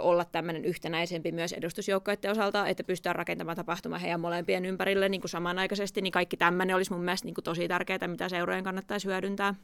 [0.00, 5.30] olla tämmöinen yhtenäisempi myös edustusjoukkoiden osalta, että pystytään rakentamaan tapahtuma heidän molempien ympärille niin kuin
[5.30, 9.54] samanaikaisesti, niin kaikki tämmöinen olisi mun mielestä niin kuin tosi tärkeää, mitä seurojen kannattaisi hyödyntää.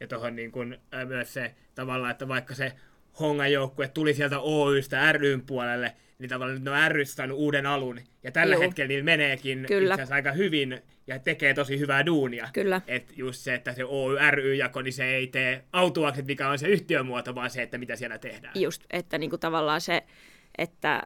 [0.00, 2.72] Ja tuohon niin kuin, myös se tavalla, että vaikka se
[3.20, 8.00] Hongan joukkue tuli sieltä Oystä ryn puolelle, niin tavallaan ne on rystä saanut uuden alun.
[8.22, 8.62] Ja tällä Juu.
[8.62, 9.94] hetkellä niin meneekin Kyllä.
[9.94, 12.48] itse aika hyvin ja tekee tosi hyvää duunia.
[12.52, 12.80] Kyllä.
[12.86, 17.34] Et just se, että se Oy-ry-jako, niin se ei tee autuaksi, mikä on se yhtiömuoto,
[17.34, 18.54] vaan se, että mitä siellä tehdään.
[18.56, 20.02] Just, että niinku tavallaan se,
[20.58, 21.02] että,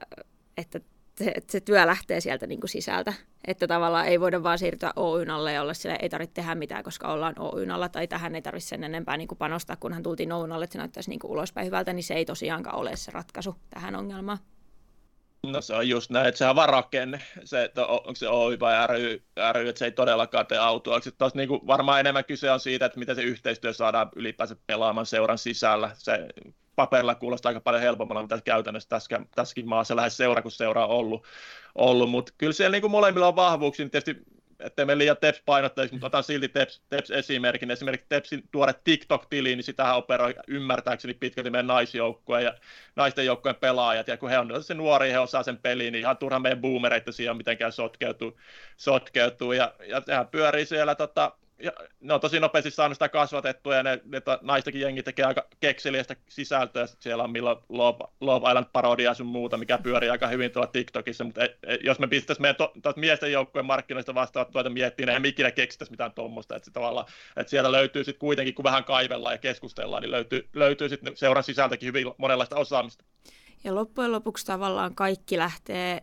[0.57, 0.81] että
[1.19, 3.13] se, se työ lähtee sieltä niin kuin sisältä.
[3.47, 6.85] Että tavallaan ei voida vaan siirtyä Oyn alle ja olla sille, ei tarvitse tehdä mitään,
[6.85, 10.33] koska ollaan Oyn alla, tai tähän ei tarvitse sen enempää niin kuin panostaa, kunhan tultiin
[10.33, 13.11] Oyn alle, että se näyttäisi niin kuin ulospäin hyvältä, niin se ei tosiaankaan ole se
[13.11, 14.39] ratkaisu tähän ongelmaan.
[15.53, 18.87] No se on just näin, että sehän on rakenne, se, että onko se Oy vai
[18.87, 21.13] ry, ry että se ei todellakaan tee autuaksi.
[21.19, 25.07] Taas niin kuin varmaan enemmän kyse on siitä, että miten se yhteistyö saadaan ylipäänsä pelaamaan
[25.07, 25.91] seuran sisällä.
[25.95, 26.29] Se
[26.77, 30.97] paperilla kuulostaa aika paljon helpommalla, mitä käytännössä tässä, tässäkin maassa lähes seura, kun seura on
[30.97, 31.27] ollut.
[31.75, 32.11] ollut.
[32.11, 34.23] Mutta kyllä siellä niin kuin molemmilla on vahvuuksia, niin tietysti
[34.61, 37.71] ettei me liian Teps painottaisi, mutta otan silti Teps, Teps esimerkin.
[37.71, 42.55] Esimerkiksi Tepsin tuore TikTok-tili, niin sitähän operoi ymmärtääkseni pitkälti meidän naisjoukkue ja
[42.97, 44.09] naisten joukkueen pelaajat.
[44.09, 47.13] Ja kun he on se nuori, he osaa sen peliin, niin ihan turha meidän boomereita
[47.13, 48.39] siihen mitenkään sotkeutuu.
[48.77, 49.53] sotkeutuu.
[49.53, 53.83] Ja, ja sehän pyörii siellä tota, ja ne on tosi nopeasti saanut sitä kasvatettua, ja
[53.83, 56.87] ne, ne naistakin jengi tekee aika kekseliästä sisältöä.
[56.87, 61.41] siellä on milloin Love, Love Island-parodia sun muuta, mikä pyörii aika hyvin tuolla TikTokissa, mutta
[61.81, 65.51] jos me pistäisiin meidän to, to, miesten joukkueen markkinoista vastaavat tuota miettiä, niin eihän ikinä
[65.51, 70.03] keksittäisi mitään tuommoista, että, tavalla, että siellä löytyy sitten kuitenkin, kun vähän kaivellaan ja keskustellaan,
[70.03, 73.05] niin löytyy, löytyy sitten seuran sisältäkin hyvin monenlaista osaamista.
[73.65, 76.03] Ja loppujen lopuksi tavallaan kaikki lähtee,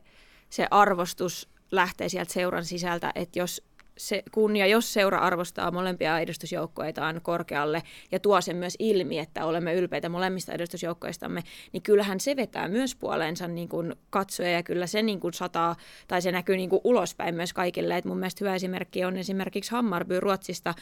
[0.49, 3.63] se arvostus lähtee sieltä seuran sisältä, että jos
[4.07, 9.45] se, kun ja jos seura arvostaa molempia edustusjoukkoitaan korkealle ja tuo sen myös ilmi, että
[9.45, 14.87] olemme ylpeitä molemmista edustusjoukkoistamme, niin kyllähän se vetää myös puoleensa niin kuin katsoja ja kyllä
[14.87, 15.75] se niin kuin sataa
[16.07, 17.97] tai se näkyy niin kuin ulospäin myös kaikille.
[17.97, 20.73] Et mun mielestä hyvä esimerkki on esimerkiksi Hammarby Ruotsista,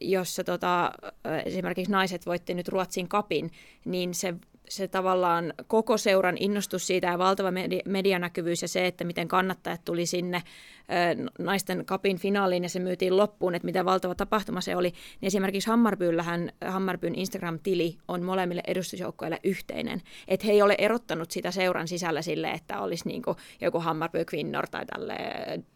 [0.00, 0.92] jossa tota,
[1.44, 3.50] esimerkiksi naiset voitti nyt Ruotsin kapin,
[3.84, 4.34] niin se
[4.68, 7.52] se tavallaan koko seuran innostus siitä ja valtava
[7.84, 10.42] medianäkyvyys ja se, että miten kannattajat tuli sinne
[11.38, 14.88] naisten kapin finaaliin ja se myytiin loppuun, että mitä valtava tapahtuma se oli,
[15.20, 20.02] niin esimerkiksi Hammarbyllähän Hammarbyn Instagram-tili on molemmille edustusjoukkoille yhteinen.
[20.28, 23.22] Että he ei ole erottanut sitä seuran sisällä sille, että olisi niin
[23.60, 25.16] joku Hammarby Kvinnor tai tälle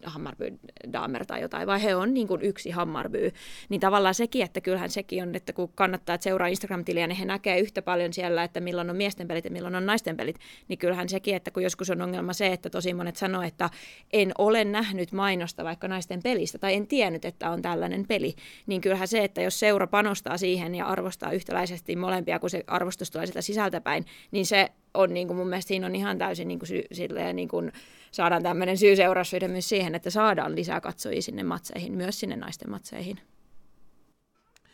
[0.05, 0.59] Hammarby
[0.93, 3.33] Damer tai jotain, vai he on niin yksi Hammarby.
[3.69, 7.59] Niin tavallaan sekin, että kyllähän sekin on, että kun kannattaa seuraa Instagram-tiliä, niin he näkee
[7.59, 10.37] yhtä paljon siellä, että milloin on miesten pelit ja milloin on naisten pelit,
[10.69, 13.71] niin kyllähän sekin, että kun joskus on ongelma se, että tosi monet sanoo, että
[14.13, 18.35] en ole nähnyt mainosta vaikka naisten pelistä tai en tiennyt, että on tällainen peli,
[18.67, 23.11] niin kyllähän se, että jos seura panostaa siihen ja arvostaa yhtäläisesti molempia, kun se arvostus
[23.11, 26.59] tulee sitä sisältäpäin, niin se on niin kuin mun mielestä siinä on ihan täysin niin
[26.59, 27.73] kuin sy- silleen, niin kuin
[28.11, 33.19] saadaan tämmöinen syy-seuraussyhde myös siihen, että saadaan lisää katsojia sinne matseihin, myös sinne naisten matseihin.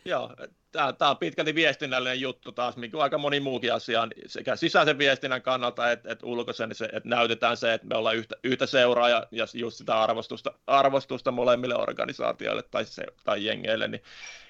[0.05, 0.35] Joo,
[0.71, 5.41] tämä on pitkälti viestinnällinen juttu taas, mikä on aika moni muukin asia sekä sisäisen viestinnän
[5.41, 9.27] kannalta että, että ulkoisen, se, että näytetään se, että me ollaan yhtä, yhtä seuraa ja,
[9.31, 14.03] ja just sitä arvostusta, arvostusta molemmille organisaatioille tai, se, tai jengeille, niin,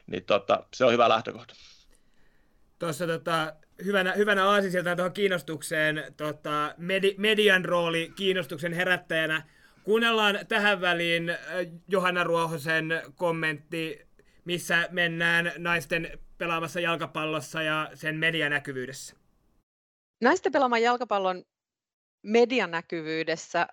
[0.08, 1.55] niin tota, se on hyvä lähtökohta.
[2.79, 3.53] Tuossa tota,
[3.86, 9.43] hyvänä, hyvänä aasisilta tuohon kiinnostukseen, tota, medi, median rooli kiinnostuksen herättäjänä.
[9.84, 11.38] Kuunnellaan tähän väliin
[11.88, 14.09] Johanna Ruohosen kommentti
[14.45, 19.15] missä mennään naisten pelaamassa jalkapallossa ja sen medianäkyvyydessä?
[20.21, 21.45] Naisten pelaaman jalkapallon
[22.23, 23.67] medianäkyvyydessä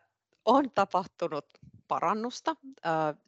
[0.45, 1.47] on tapahtunut
[1.89, 2.57] parannusta.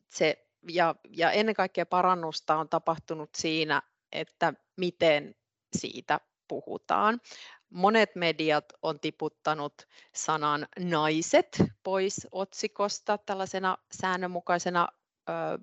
[0.09, 5.35] Se, ja, ja ennen kaikkea parannusta on tapahtunut siinä, että miten
[5.77, 7.21] siitä puhutaan.
[7.71, 14.89] Monet mediat on tiputtanut sanan naiset pois otsikosta tällaisena säännönmukaisena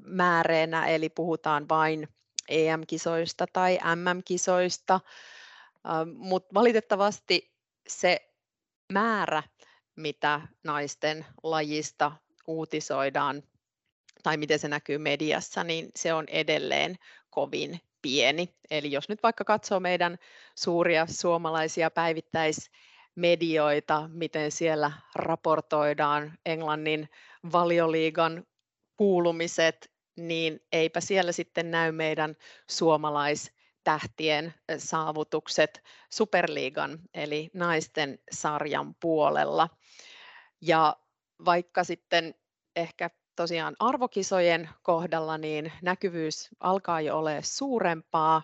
[0.06, 2.08] määreenä, eli puhutaan vain
[2.49, 4.99] EM-kisoista tai MM-kisoista,
[6.15, 7.54] mutta valitettavasti
[7.88, 8.30] se
[8.93, 9.43] määrä,
[9.95, 12.12] mitä naisten lajista
[12.47, 13.43] uutisoidaan
[14.23, 16.95] tai miten se näkyy mediassa, niin se on edelleen
[17.30, 18.56] kovin pieni.
[18.71, 20.17] Eli jos nyt vaikka katsoo meidän
[20.56, 27.10] suuria suomalaisia päivittäismedioita, miten siellä raportoidaan Englannin
[27.51, 28.45] valioliigan
[28.97, 32.36] kuulumiset, niin eipä siellä sitten näy meidän
[32.69, 39.69] suomalaistähtien saavutukset Superliigan eli naisten sarjan puolella.
[40.62, 40.97] Ja
[41.45, 42.36] vaikka sitten
[42.75, 48.41] ehkä tosiaan arvokisojen kohdalla niin näkyvyys alkaa jo olla suurempaa,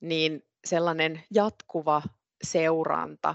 [0.00, 2.02] niin sellainen jatkuva
[2.44, 3.34] seuranta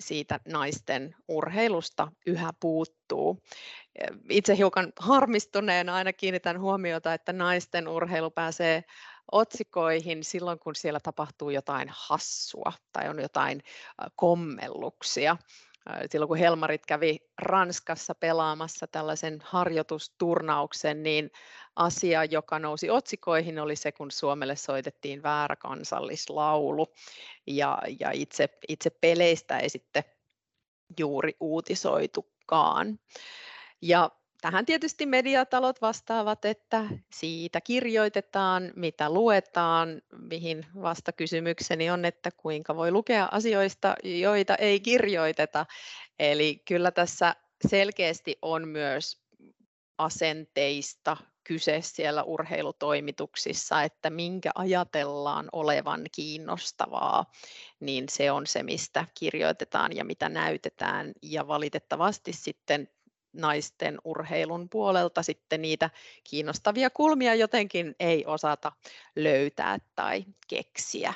[0.00, 3.42] siitä naisten urheilusta yhä puuttuu.
[4.28, 8.84] Itse hiukan harmistuneena aina kiinnitän huomiota, että naisten urheilu pääsee
[9.32, 13.62] otsikoihin silloin, kun siellä tapahtuu jotain hassua tai on jotain
[14.16, 15.36] kommelluksia.
[16.10, 21.30] Silloin kun Helmarit kävi Ranskassa pelaamassa tällaisen harjoitusturnauksen, niin
[21.76, 26.86] asia, joka nousi otsikoihin, oli se, kun Suomelle soitettiin väärä kansallislaulu.
[27.46, 30.04] Ja, ja itse, itse peleistä ei sitten
[30.98, 32.98] juuri uutisoitukaan.
[33.82, 34.10] Ja
[34.40, 42.90] tähän tietysti mediatalot vastaavat, että siitä kirjoitetaan, mitä luetaan, mihin vastakysymykseni on, että kuinka voi
[42.90, 45.66] lukea asioista, joita ei kirjoiteta.
[46.18, 47.36] Eli kyllä tässä
[47.68, 49.20] selkeästi on myös
[49.98, 57.24] asenteista kyse siellä urheilutoimituksissa, että minkä ajatellaan olevan kiinnostavaa,
[57.80, 61.12] niin se on se, mistä kirjoitetaan ja mitä näytetään.
[61.22, 62.88] Ja valitettavasti sitten
[63.36, 65.90] naisten urheilun puolelta sitten niitä
[66.30, 68.72] kiinnostavia kulmia jotenkin ei osata
[69.16, 71.14] löytää tai keksiä.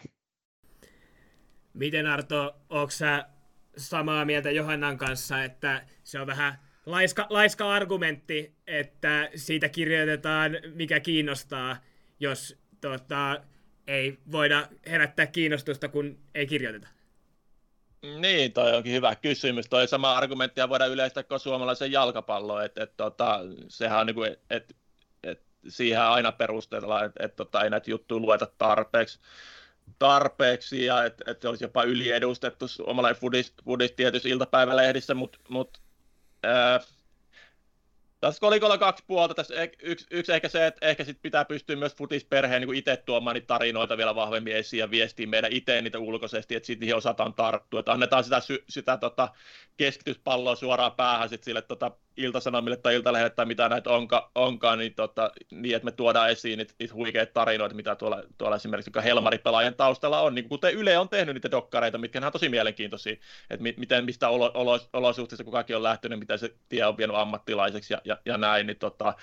[1.74, 3.26] Miten Arto, onko sä
[3.76, 11.00] samaa mieltä Johannan kanssa, että se on vähän laiska, laiska argumentti, että siitä kirjoitetaan mikä
[11.00, 11.76] kiinnostaa,
[12.20, 13.42] jos tota,
[13.86, 16.88] ei voida herättää kiinnostusta, kun ei kirjoiteta.
[18.02, 19.66] Niin, toi onkin hyvä kysymys.
[19.68, 24.36] Toi sama argumenttia voidaan yleistää kuin suomalaisen jalkapallon, että et, tota, sehän on niin kuin,
[24.50, 24.76] et,
[25.22, 29.20] et, siihen aina perustellaan, että et, tota, ei näitä juttuja lueta tarpeeksi
[29.98, 35.78] tarpeeksi ja että et olisi jopa yliedustettu suomalainen fudis, fudis tietyissä iltapäivälehdissä, mutta mut,
[38.20, 39.34] tässä kolikolla kaksi puolta.
[39.34, 43.34] Tässä yksi, yksi ehkä se, että ehkä sit pitää pystyä myös futisperheen niin itse tuomaan
[43.34, 47.34] niitä tarinoita vielä vahvemmin esiin ja viestiä meidän itse niitä ulkoisesti, että sitten niihin osataan
[47.34, 47.80] tarttua.
[47.80, 49.28] Että annetaan sitä, sitä tota,
[49.76, 51.90] keskityspalloa suoraan päähän sit sille tota,
[52.24, 56.58] iltasanomille tai iltalehdelle tai mitä näitä onka, onkaan, niin, tota, niin, että me tuodaan esiin
[56.58, 61.08] niitä, niitä huikeita tarinoita, mitä tuolla, tuolla esimerkiksi Helmari-pelaajien taustalla on, niin kuten Yle on
[61.08, 63.16] tehnyt niitä dokkareita, mitkä on tosi mielenkiintoisia,
[63.50, 67.94] että miten, mistä olo, olo, olosuhteissa kukakin on lähtenyt, mitä se tie on vienyt ammattilaiseksi
[67.94, 69.14] ja, ja, ja näin, niin tota,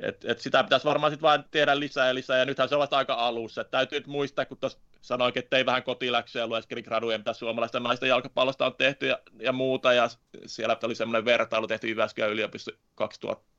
[0.00, 2.80] et, et sitä pitäisi varmaan sitten vain tiedä lisää ja lisää, ja nythän se on
[2.80, 3.60] vasta aika alussa.
[3.60, 7.80] Et täytyy nyt muistaa, kun tuossa sanoinkin, että ei vähän kotiläksyä lueskeli graduja, mitä suomalaista
[7.80, 10.08] naisten jalkapallosta on tehty ja, ja muuta, ja
[10.46, 12.70] siellä oli semmoinen vertailu tehty Jyväskylän yliopisto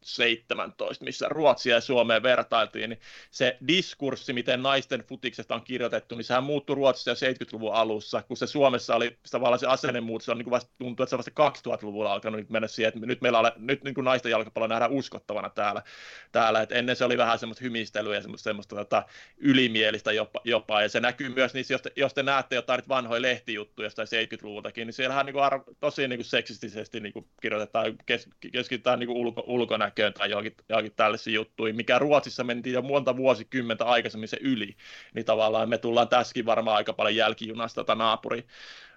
[0.02, 3.00] 2017, missä Ruotsia ja Suomea vertailtiin, niin
[3.32, 8.38] se diskurssi, miten naisten futiksesta on kirjoitettu, niin sehän muuttui Ruotsissa jo 70-luvun alussa, kun
[8.38, 12.14] se Suomessa oli tavallaan se asennemuutos, on niin kuin vasta, tuntuu, että se vasta 2000-luvulla
[12.14, 15.84] alkanut mennä siihen, että nyt meillä on, nyt niin kuin naisten jalkapallo nähdään uskottavana täällä,
[16.32, 16.62] täällä.
[16.62, 19.06] että ennen se oli vähän semmoista hymistelyä ja semmoista, semmoista tota,
[19.38, 23.22] ylimielistä jopa, jopa, ja se näkyy myös niissä, jos te, jos te näette jotain vanhoja
[23.22, 27.98] lehtijuttuja jostain 70-luvultakin, niin siellähän niin kuin arvo, tosi niin kuin seksistisesti niin kuin kirjoitetaan,
[28.06, 29.44] kes, keskitytään niin kuin ulko,
[29.92, 34.76] ulkonäköön tai johonkin, johonkin tällaisiin juttuihin, mikä Ruotsissa mentiin jo monta vuosikymmentä aikaisemmin se yli,
[35.14, 38.48] niin tavallaan me tullaan tässäkin varmaan aika paljon jälkijunasta tota naapuri,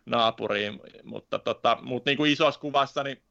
[0.07, 3.23] naapuriin, mutta, tota, mutta niin kuin isossa kuvassa, niin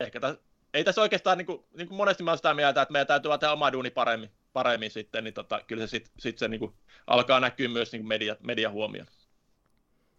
[0.00, 0.36] ehkä täs,
[0.74, 3.30] ei tässä oikeastaan, niin kuin, niin kuin monesti mä olen sitä mieltä, että meidän täytyy
[3.40, 6.72] tehdä oma duuni paremmin, paremmin sitten, niin tota, kyllä se sitten sit se niin kuin,
[7.06, 9.06] alkaa näkyä myös niin media, media huomioon.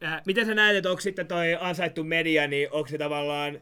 [0.03, 3.61] Äh, miten sä näet, että onko sitten toi ansaittu media, niin onko se tavallaan,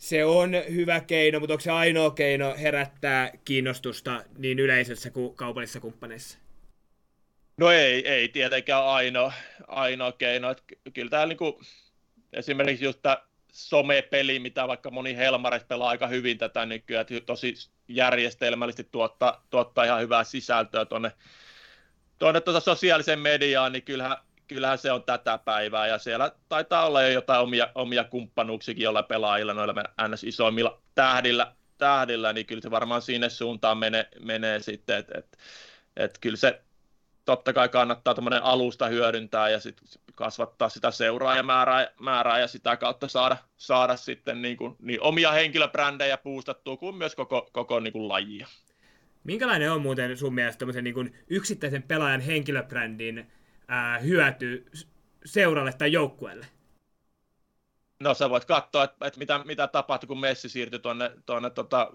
[0.00, 5.80] se on hyvä keino, mutta onko se ainoa keino herättää kiinnostusta niin yleisössä kuin kaupallisissa
[5.80, 6.38] kumppaneissa?
[7.56, 9.32] No ei, ei tietenkään ainoa,
[9.68, 10.50] ainoa keino.
[10.50, 11.66] Että kyllä täällä niin
[12.32, 17.54] esimerkiksi just tämä somepeli, mitä vaikka moni Helmares pelaa aika hyvin tätä nykyään, että tosi
[17.88, 21.12] järjestelmällisesti tuottaa, tuottaa ihan hyvää sisältöä tuonne
[22.18, 24.16] tuonne tuota sosiaaliseen mediaan, niin kyllähän,
[24.54, 29.02] kyllähän se on tätä päivää, ja siellä taitaa olla jo jotain omia, omia kumppanuuksikin joilla
[29.02, 30.24] pelaajilla, noilla ns.
[30.24, 35.38] isoimmilla tähdillä, tähdillä, niin kyllä se varmaan sinne suuntaan menee, menee sitten, että et,
[35.96, 36.62] et kyllä se
[37.24, 39.76] totta kai kannattaa tuommoinen alusta hyödyntää ja sit
[40.14, 46.16] kasvattaa sitä seuraajamäärää määrää ja sitä kautta saada, saada sitten niin, kuin, niin omia henkilöbrändejä
[46.16, 48.46] puustattua kuin myös koko, koko niin kuin lajia.
[49.24, 53.26] Minkälainen on muuten sun mielestä niin kuin yksittäisen pelaajan henkilöbrändin
[53.70, 54.66] ää, hyöty
[55.24, 56.46] seuralle tai joukkueelle?
[58.00, 61.92] No sä voit katsoa, että, että mitä, mitä tapahtui, kun Messi siirtyi tuonne, tuonne, tuota,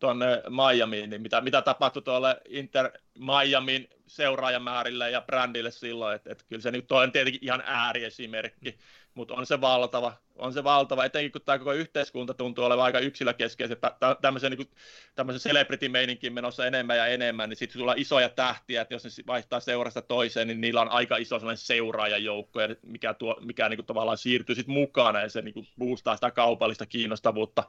[0.00, 6.44] tuonne Miamiin, niin mitä, mitä tapahtui tuolle Inter Miamin seuraajamäärille ja brändille silloin, että, että
[6.48, 8.78] kyllä se nyt on tietenkin ihan ääriesimerkki,
[9.14, 12.98] mutta on se valtava, on se valtava, etenkin kun tämä koko yhteiskunta tuntuu olevan aika
[12.98, 13.76] yksilökeskeisen,
[14.20, 14.70] tämmöisen, niin
[15.14, 19.60] tämmöisen celebrity-meininkin menossa enemmän ja enemmän, niin sitten tulee isoja tähtiä, että jos ne vaihtaa
[19.60, 24.18] seurasta toiseen, niin niillä on aika iso sellainen seuraajajoukko, mikä, tuo, mikä niin kuin tavallaan
[24.18, 27.64] siirtyy sitten mukana, ja se niin kuin boostaa sitä kaupallista kiinnostavuutta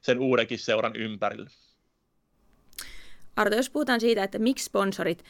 [0.00, 1.50] sen uudenkin seuran ympärille.
[3.36, 5.24] Arto, jos puhutaan siitä, että miksi sponsorit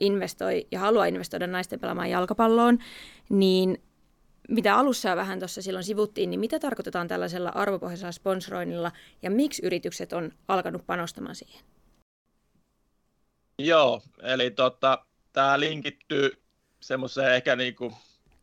[0.00, 2.78] investoi ja haluaa investoida naisten pelaamaan jalkapalloon,
[3.28, 3.82] niin
[4.48, 10.12] mitä alussa vähän tuossa silloin sivuttiin, niin mitä tarkoitetaan tällaisella arvopohjaisella sponsoroinnilla ja miksi yritykset
[10.12, 11.64] on alkanut panostamaan siihen?
[13.58, 16.42] Joo, eli tota, tämä linkittyy
[16.80, 17.92] semmoiseen ehkä niinku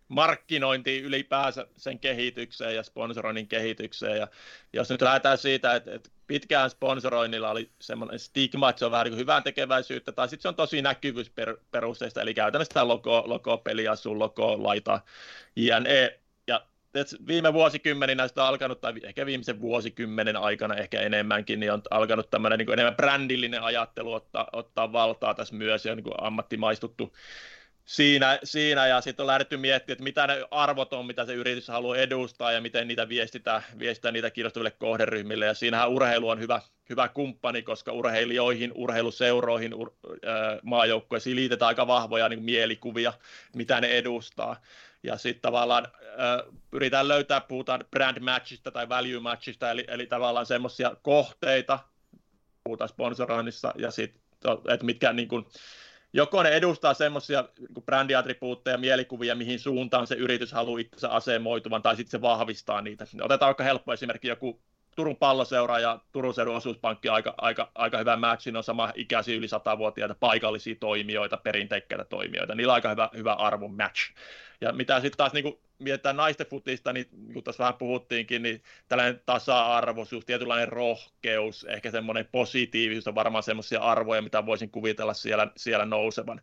[0.07, 4.17] markkinointiin ylipäänsä sen kehitykseen ja sponsoroinnin kehitykseen.
[4.17, 4.27] Ja
[4.73, 9.05] jos nyt lähdetään siitä, että, että pitkään sponsoroinnilla oli semmoinen stigma, että se on vähän
[9.05, 13.63] niin hyvän tekeväisyyttä, tai sitten se on tosi näkyvyysperusteista, eli käytännössä tämä logo, logo
[13.95, 15.01] sun logo, laita,
[15.55, 16.19] jne.
[16.47, 16.65] Ja
[17.27, 22.29] viime vuosikymmeninä sitä on alkanut, tai ehkä viimeisen vuosikymmenen aikana ehkä enemmänkin, niin on alkanut
[22.29, 27.13] tämmöinen niin enemmän brändillinen ajattelu ottaa, ottaa valtaa tässä myös, ja niin ammattimaistuttu
[27.87, 31.67] siinä, siinä ja sitten on lähdetty miettimään, että mitä ne arvot on, mitä se yritys
[31.67, 35.45] haluaa edustaa ja miten niitä viestitään, viestitään niitä kiinnostaville kohderyhmille.
[35.45, 41.87] Ja siinähän urheilu on hyvä, hyvä kumppani, koska urheilijoihin, urheiluseuroihin, ur, äh, maajoukkueisiin liitetään aika
[41.87, 43.13] vahvoja niin mielikuvia,
[43.55, 44.61] mitä ne edustaa.
[45.03, 45.87] ja sitten tavallaan
[46.93, 51.79] äh, löytää, puhutaan brand matchista tai value matchista, eli, eli tavallaan semmoisia kohteita,
[52.63, 54.21] puhutaan sponsoroinnissa, ja sitten,
[54.67, 55.45] että mitkä niin kuin,
[56.17, 57.43] joko ne edustaa semmoisia
[57.85, 63.05] brändiattribuutteja, mielikuvia, mihin suuntaan se yritys haluaa itsensä asemoituvan, tai sitten se vahvistaa niitä.
[63.21, 64.61] Otetaan vaikka helppo esimerkki, joku
[64.95, 69.35] Turun palloseura ja Turun seudun osuuspankki aika, aika, aika hyvä match, ne on sama ikäisiä
[69.35, 74.13] yli 100-vuotiaita paikallisia toimijoita, perinteikkäitä toimijoita, niillä on aika hyvä, hyvä arvon match.
[74.61, 79.21] Ja mitä sitten taas niin mietitään naisten futista, niin kun tässä vähän puhuttiinkin, niin tällainen
[79.25, 85.85] tasa-arvoisuus, tietynlainen rohkeus, ehkä semmoinen positiivisuus on varmaan semmoisia arvoja, mitä voisin kuvitella siellä, siellä
[85.85, 86.41] nousevan.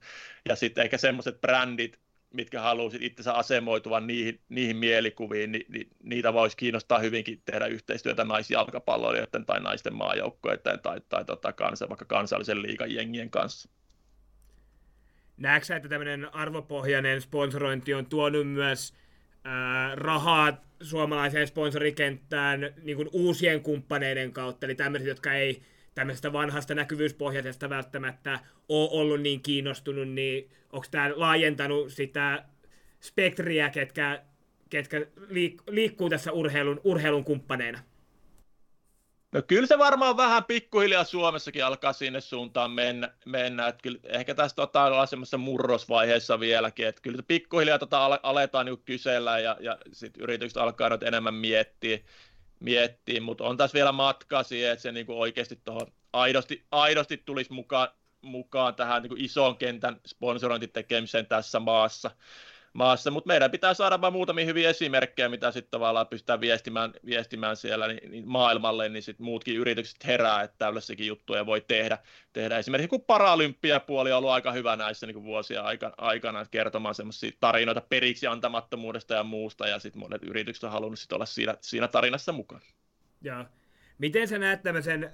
[0.48, 1.98] Ja sitten ehkä semmoiset brändit,
[2.34, 8.24] mitkä haluaisit itsensä asemoituvan niihin, niihin mielikuviin, niin, niin niitä voisi kiinnostaa hyvinkin tehdä yhteistyötä
[8.24, 13.68] naisjalkapalloilijoiden tai naisten maajoukkojen tai, tai, tota, kansa, vaikka kansallisen liigan jengien kanssa.
[15.36, 18.94] Näetkö että tämmöinen arvopohjainen sponsorointi on tuonut myös
[19.44, 25.62] ää, rahaa suomalaiseen sponsorikenttään niin kuin uusien kumppaneiden kautta, eli tämmöiset, jotka ei
[25.94, 32.44] tämmöisestä vanhasta näkyvyyspohjaisesta välttämättä ole ollut niin kiinnostunut, niin onko tämä laajentanut sitä
[33.00, 34.22] spektriä, ketkä,
[34.70, 37.78] ketkä liik- liikkuu tässä urheilun, urheilun kumppaneina?
[39.34, 43.68] No kyllä se varmaan vähän pikkuhiljaa Suomessakin alkaa sinne suuntaan mennä, mennä.
[43.68, 48.82] että kyllä ehkä tästä tota, ollaan semmoisessa murrosvaiheessa vieläkin, että kyllä pikkuhiljaa tota aletaan niin
[48.84, 51.98] kysellä ja, ja sitten yritykset alkaa nyt enemmän miettiä,
[52.60, 57.16] miettiä, mutta on tässä vielä matkaa siihen, että se niin kuin oikeasti tuohon aidosti, aidosti
[57.16, 57.88] tulisi mukaan,
[58.22, 62.10] mukaan tähän niin kuin ison kentän sponsorointitekemiseen tässä maassa
[62.74, 67.56] maassa, mutta meidän pitää saada vain muutamia hyviä esimerkkejä, mitä sitten tavallaan pystytään viestimään, viestimään
[67.56, 71.98] siellä niin, niin maailmalle, niin sitten muutkin yritykset herää, että tällaisiakin juttuja voi tehdä.
[72.32, 72.58] tehdä.
[72.58, 75.64] Esimerkiksi kun paralympiapuoli on ollut aika hyvä näissä niin vuosia
[75.98, 81.12] aikana, kertomaan semmoisia tarinoita periksi antamattomuudesta ja muusta, ja sitten monet yritykset on halunnut sit
[81.12, 82.64] olla siinä, siinä tarinassa mukana.
[83.22, 83.44] Joo.
[83.98, 85.10] Miten sä näet tämmöisen äh,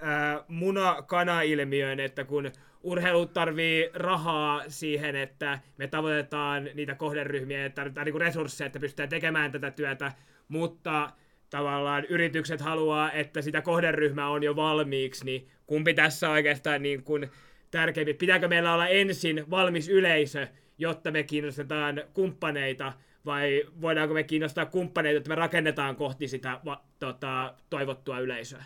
[0.49, 2.53] muna-kana-ilmiön, että kun
[2.83, 9.09] urheilu tarvii rahaa siihen, että me tavoitetaan niitä kohderyhmiä, että tarvitaan niin resursseja, että pystytään
[9.09, 10.13] tekemään tätä työtä,
[10.49, 11.11] mutta
[11.51, 17.31] tavallaan yritykset haluaa, että sitä kohderyhmää on jo valmiiksi, niin kumpi tässä oikeastaan niin kuin
[17.71, 18.15] tärkeämpi?
[18.15, 20.47] Pitääkö meillä olla ensin valmis yleisö,
[20.79, 22.93] jotta me kiinnostetaan kumppaneita,
[23.27, 28.65] vai voidaanko me kiinnostaa kumppaneita, että me rakennetaan kohti sitä va, tota, toivottua yleisöä?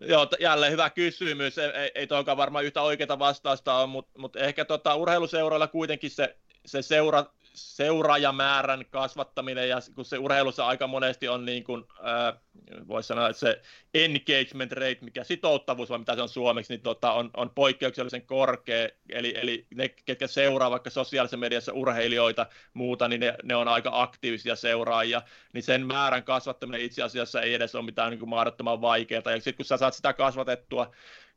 [0.00, 1.58] Joo, jälleen hyvä kysymys.
[1.58, 6.36] Ei, ei, ei varmaan yhtä oikeaa vastausta ole, mutta, mutta ehkä tota, urheiluseuroilla kuitenkin se,
[6.66, 7.24] se seura,
[7.60, 12.40] seuraajamäärän kasvattaminen, ja kun se urheilussa aika monesti on niin kuin, äh,
[12.88, 13.62] voisi sanoa, että se
[13.94, 18.88] engagement rate, mikä sitouttavuus, vai mitä se on suomeksi, niin tota, on, on poikkeuksellisen korkea,
[19.08, 23.90] eli, eli ne, ketkä seuraa vaikka sosiaalisessa mediassa urheilijoita muuta, niin ne, ne on aika
[23.92, 28.80] aktiivisia seuraajia, niin sen määrän kasvattaminen itse asiassa ei edes ole mitään niin kuin mahdottoman
[28.80, 30.90] vaikeaa, ja sitten kun sä saat sitä kasvatettua,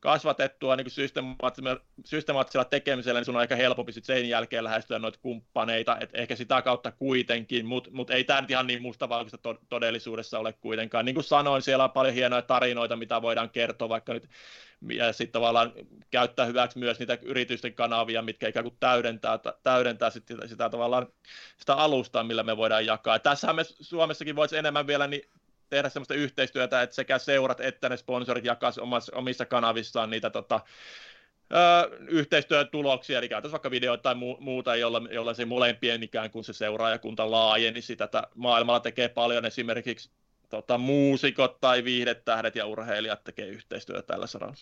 [0.04, 5.20] kasvatettua niin systemaattisella, systemaattisella tekemisellä, niin sun on aika helpompi sit sen jälkeen lähestyä noita
[5.22, 10.40] kumppaneita, et ehkä sitä kautta kuitenkin, mutta mut ei tämä ihan niin mustavalkoista to- todellisuudessa
[10.40, 11.06] ole kuitenkaan.
[11.06, 14.30] Niin kuin sanoin, siellä on paljon hienoja tarinoita, mitä voidaan kertoa vaikka nyt,
[14.94, 15.72] ja sitten tavallaan
[16.12, 21.08] käyttää hyväksi myös niitä yritysten kanavia, mitkä ikään kuin täydentää, täydentää sit sitä, sitä tavallaan
[21.58, 23.16] sitä alustaa, millä me voidaan jakaa.
[23.16, 25.30] Ja tässähän me Suomessakin voisi enemmän vielä niin
[25.74, 28.82] tehdä sellaista yhteistyötä, että sekä seurat että ne sponsorit jakaisi
[29.16, 30.60] omissa kanavissaan niitä tota,
[31.54, 36.32] ö, yhteistyön tuloksia, eli käytäisiin vaikka videoita tai mu- muuta, jolla, jolla se molempien ikään
[36.32, 40.10] kuin se seuraajakunta laajeni sitä, maailmalla tekee paljon esimerkiksi
[40.50, 44.56] tota, muusikot tai viihdetähdet ja urheilijat tekee yhteistyötä tällä saralla.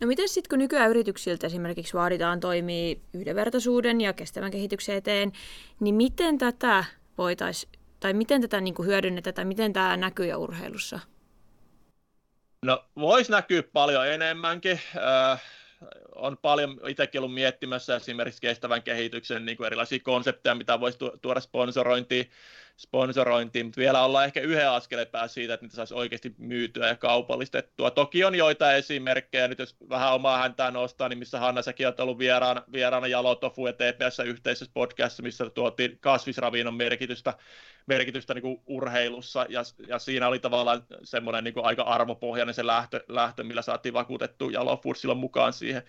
[0.00, 5.32] No miten sitten, kun nykyään yrityksiltä esimerkiksi vaaditaan toimii yhdenvertaisuuden ja kestävän kehityksen eteen,
[5.80, 6.84] niin miten tätä
[7.18, 11.00] voitaisiin tai miten tätä niin kuin hyödynnetään tai miten tämä näkyy urheilussa?
[12.64, 14.80] No voisi näkyä paljon enemmänkin.
[15.30, 15.42] Äh,
[16.14, 21.40] on paljon itsekin ollut miettimässä esimerkiksi kestävän kehityksen niin kuin erilaisia konsepteja, mitä voisi tuoda
[21.40, 22.30] sponsorointiin,
[22.76, 26.96] sponsorointiin, mutta vielä ollaan ehkä yhden askeleen päässä siitä, että niitä saisi oikeasti myytyä ja
[26.96, 27.90] kaupallistettua.
[27.90, 31.94] Toki on joitain esimerkkejä, nyt jos vähän omaa häntää nostaa, niin missä Hanna säkin on
[31.98, 37.34] ollut vieraana, vieraana Jalotofu ja TPS yhteisessä podcastissa, missä tuotiin kasvisravinnon merkitystä
[37.86, 42.66] merkitystä niin kuin urheilussa, ja, ja siinä oli tavallaan semmoinen niin kuin aika arvopohjainen se
[42.66, 45.82] lähtö, lähtö millä saatiin vakuutettu Jalo Food silloin mukaan siihen,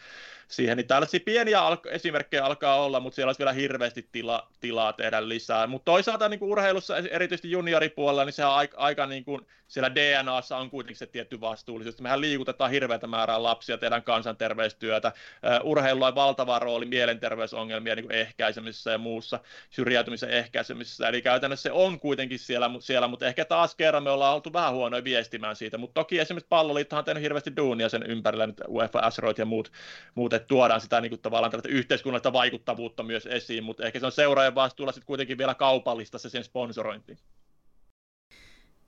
[0.47, 0.77] siihen.
[0.77, 1.59] niin tällaisia pieniä
[1.89, 6.39] esimerkkejä alkaa olla, mutta siellä olisi vielä hirveästi tila, tilaa tehdä lisää, mutta toisaalta niin
[6.39, 10.97] kuin urheilussa, erityisesti junioripuolella, niin se on aika, aika niin kuin, siellä DNAssa on kuitenkin
[10.97, 15.11] se tietty vastuullisuus, mehän liikutetaan hirveätä määrää lapsia, tehdään kansanterveystyötä,
[15.63, 21.99] urheilulla on valtava rooli mielenterveysongelmien niin ehkäisemisessä ja muussa syrjäytymisen ehkäisemisessä, eli käytännössä se on
[21.99, 25.93] kuitenkin siellä, siellä, mutta ehkä taas kerran me ollaan oltu vähän huonoja viestimään siitä, mutta
[25.93, 29.71] toki esimerkiksi palloliittohan on tehnyt hirveästi duunia sen ympärillä, nyt UEFA, Asroid ja muut,
[30.15, 34.11] muut että tuodaan sitä niin kuin, tavallaan yhteiskunnallista vaikuttavuutta myös esiin, mutta ehkä se on
[34.11, 37.17] seuraajan vastuulla sitten kuitenkin vielä kaupallista se sen sponsorointi.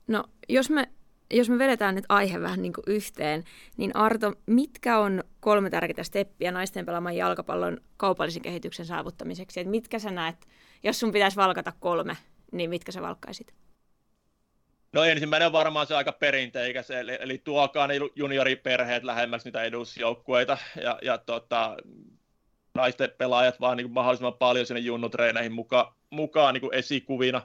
[0.07, 0.89] No, jos me
[1.31, 3.43] jos me vedetään nyt aihe vähän niin kuin yhteen,
[3.77, 9.59] niin Arto, mitkä on kolme tärkeää steppiä naisten pelaaman jalkapallon kaupallisen kehityksen saavuttamiseksi?
[9.59, 10.35] Et mitkä sä näet,
[10.83, 12.17] jos sun pitäisi valkata kolme,
[12.51, 13.53] niin mitkä sä valkkaisit?
[14.93, 20.57] No ensimmäinen on varmaan se aika perinteikäs, eli, eli tuokaa ne junioriperheet lähemmäksi niitä edusjoukkueita
[20.81, 21.77] ja, ja tota,
[22.75, 27.41] naisten pelaajat vaan niin kuin mahdollisimman paljon sinne junnutreeneihin mukaan, mukaan niin kuin esikuvina,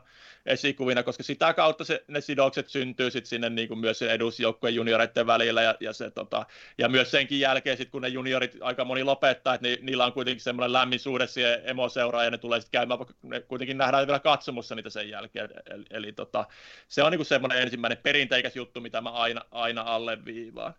[0.46, 5.26] esikuvina, koska sitä kautta se, ne sidokset syntyy sit sinne niin kuin myös edusjoukkueen junioreiden
[5.26, 6.46] välillä ja, ja, se, tota,
[6.78, 10.12] ja myös senkin jälkeen sit, kun ne juniorit aika moni lopettaa, että ni, niillä on
[10.12, 14.06] kuitenkin semmoinen lämmin suhde siihen emoseuraan ja ne tulee sitten käymään, vaikka ne kuitenkin nähdään
[14.06, 16.46] vielä katsomussa niitä sen jälkeen, eli, eli tota,
[16.88, 20.74] se on niin kuin semmoinen ensimmäinen perinteikäs juttu, mitä mä aina, aina alleviivaan.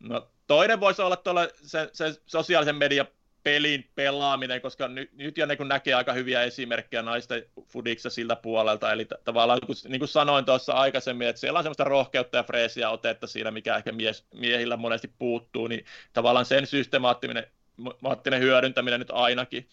[0.00, 3.06] No, toinen voisi olla tuolla se, se sosiaalisen median
[3.42, 8.92] pelin pelaaminen, koska nyt, nyt jo niin näkee aika hyviä esimerkkejä naisten fudiksa siltä puolelta,
[8.92, 12.90] eli t- tavallaan niin kuin sanoin tuossa aikaisemmin, että siellä on semmoista rohkeutta ja freesiä
[12.90, 19.68] otetta siinä, mikä ehkä mies, miehillä monesti puuttuu, niin tavallaan sen systemaattinen hyödyntäminen nyt ainakin.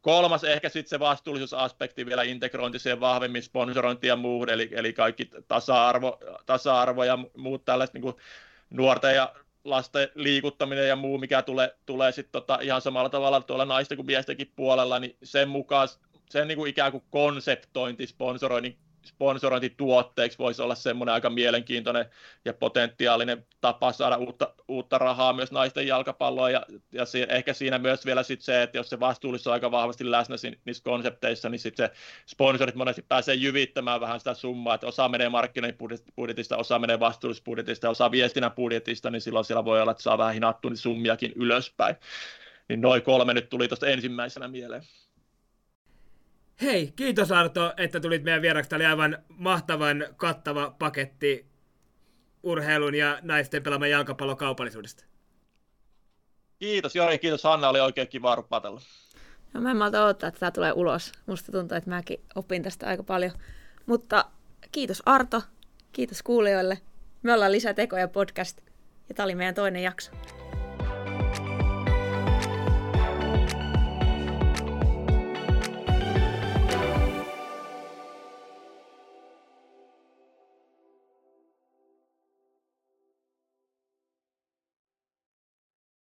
[0.00, 5.30] Kolmas ehkä sitten se vastuullisuusaspekti vielä integrointi siihen vahvemmin sponsorointi ja muuhun, eli, eli kaikki
[5.48, 8.14] tasa-arvo, tasa-arvo ja muut tällaiset niin
[8.70, 9.34] nuorten ja
[9.70, 14.06] lasten liikuttaminen ja muu, mikä tulee, tulee sitten tota ihan samalla tavalla tuolla naisten kuin
[14.06, 15.88] miestenkin puolella, niin sen mukaan
[16.30, 22.06] sen niin kuin ikään kuin konseptointi sponsoroinnin sponsorointituotteeksi voisi olla semmoinen aika mielenkiintoinen
[22.44, 26.52] ja potentiaalinen tapa saada uutta, uutta rahaa myös naisten jalkapalloon.
[26.52, 29.70] Ja, ja si, ehkä siinä myös vielä sit se, että jos se vastuullisuus on aika
[29.70, 31.94] vahvasti läsnä niissä konsepteissa, niin sitten se
[32.26, 38.10] sponsorit monesti pääsee jyvittämään vähän sitä summaa, että osa menee markkinointibudjetista, osa menee vastuullisuusbudjetista, osa
[38.10, 41.96] viestinnän budjetista, niin silloin siellä voi olla, että saa vähän hinattua niin summiakin ylöspäin.
[42.68, 44.82] Niin noin kolme nyt tuli tuosta ensimmäisenä mieleen.
[46.62, 48.70] Hei, kiitos Arto, että tulit meidän vieraksi.
[48.70, 51.46] Tämä oli aivan mahtavan kattava paketti
[52.42, 55.04] urheilun ja naisten pelaaman jalkapallon kaupallisuudesta.
[56.58, 58.80] Kiitos Jori, kiitos Hanna, oli oikein kiva rupatella.
[59.52, 61.12] No mä en malta odottaa, että tämä tulee ulos.
[61.26, 63.32] Musta tuntuu, että mäkin opin tästä aika paljon.
[63.86, 64.24] Mutta
[64.72, 65.42] kiitos Arto,
[65.92, 66.78] kiitos kuulijoille.
[67.22, 68.58] Me ollaan Lisätekoja podcast
[69.08, 70.12] ja tämä oli meidän toinen jakso.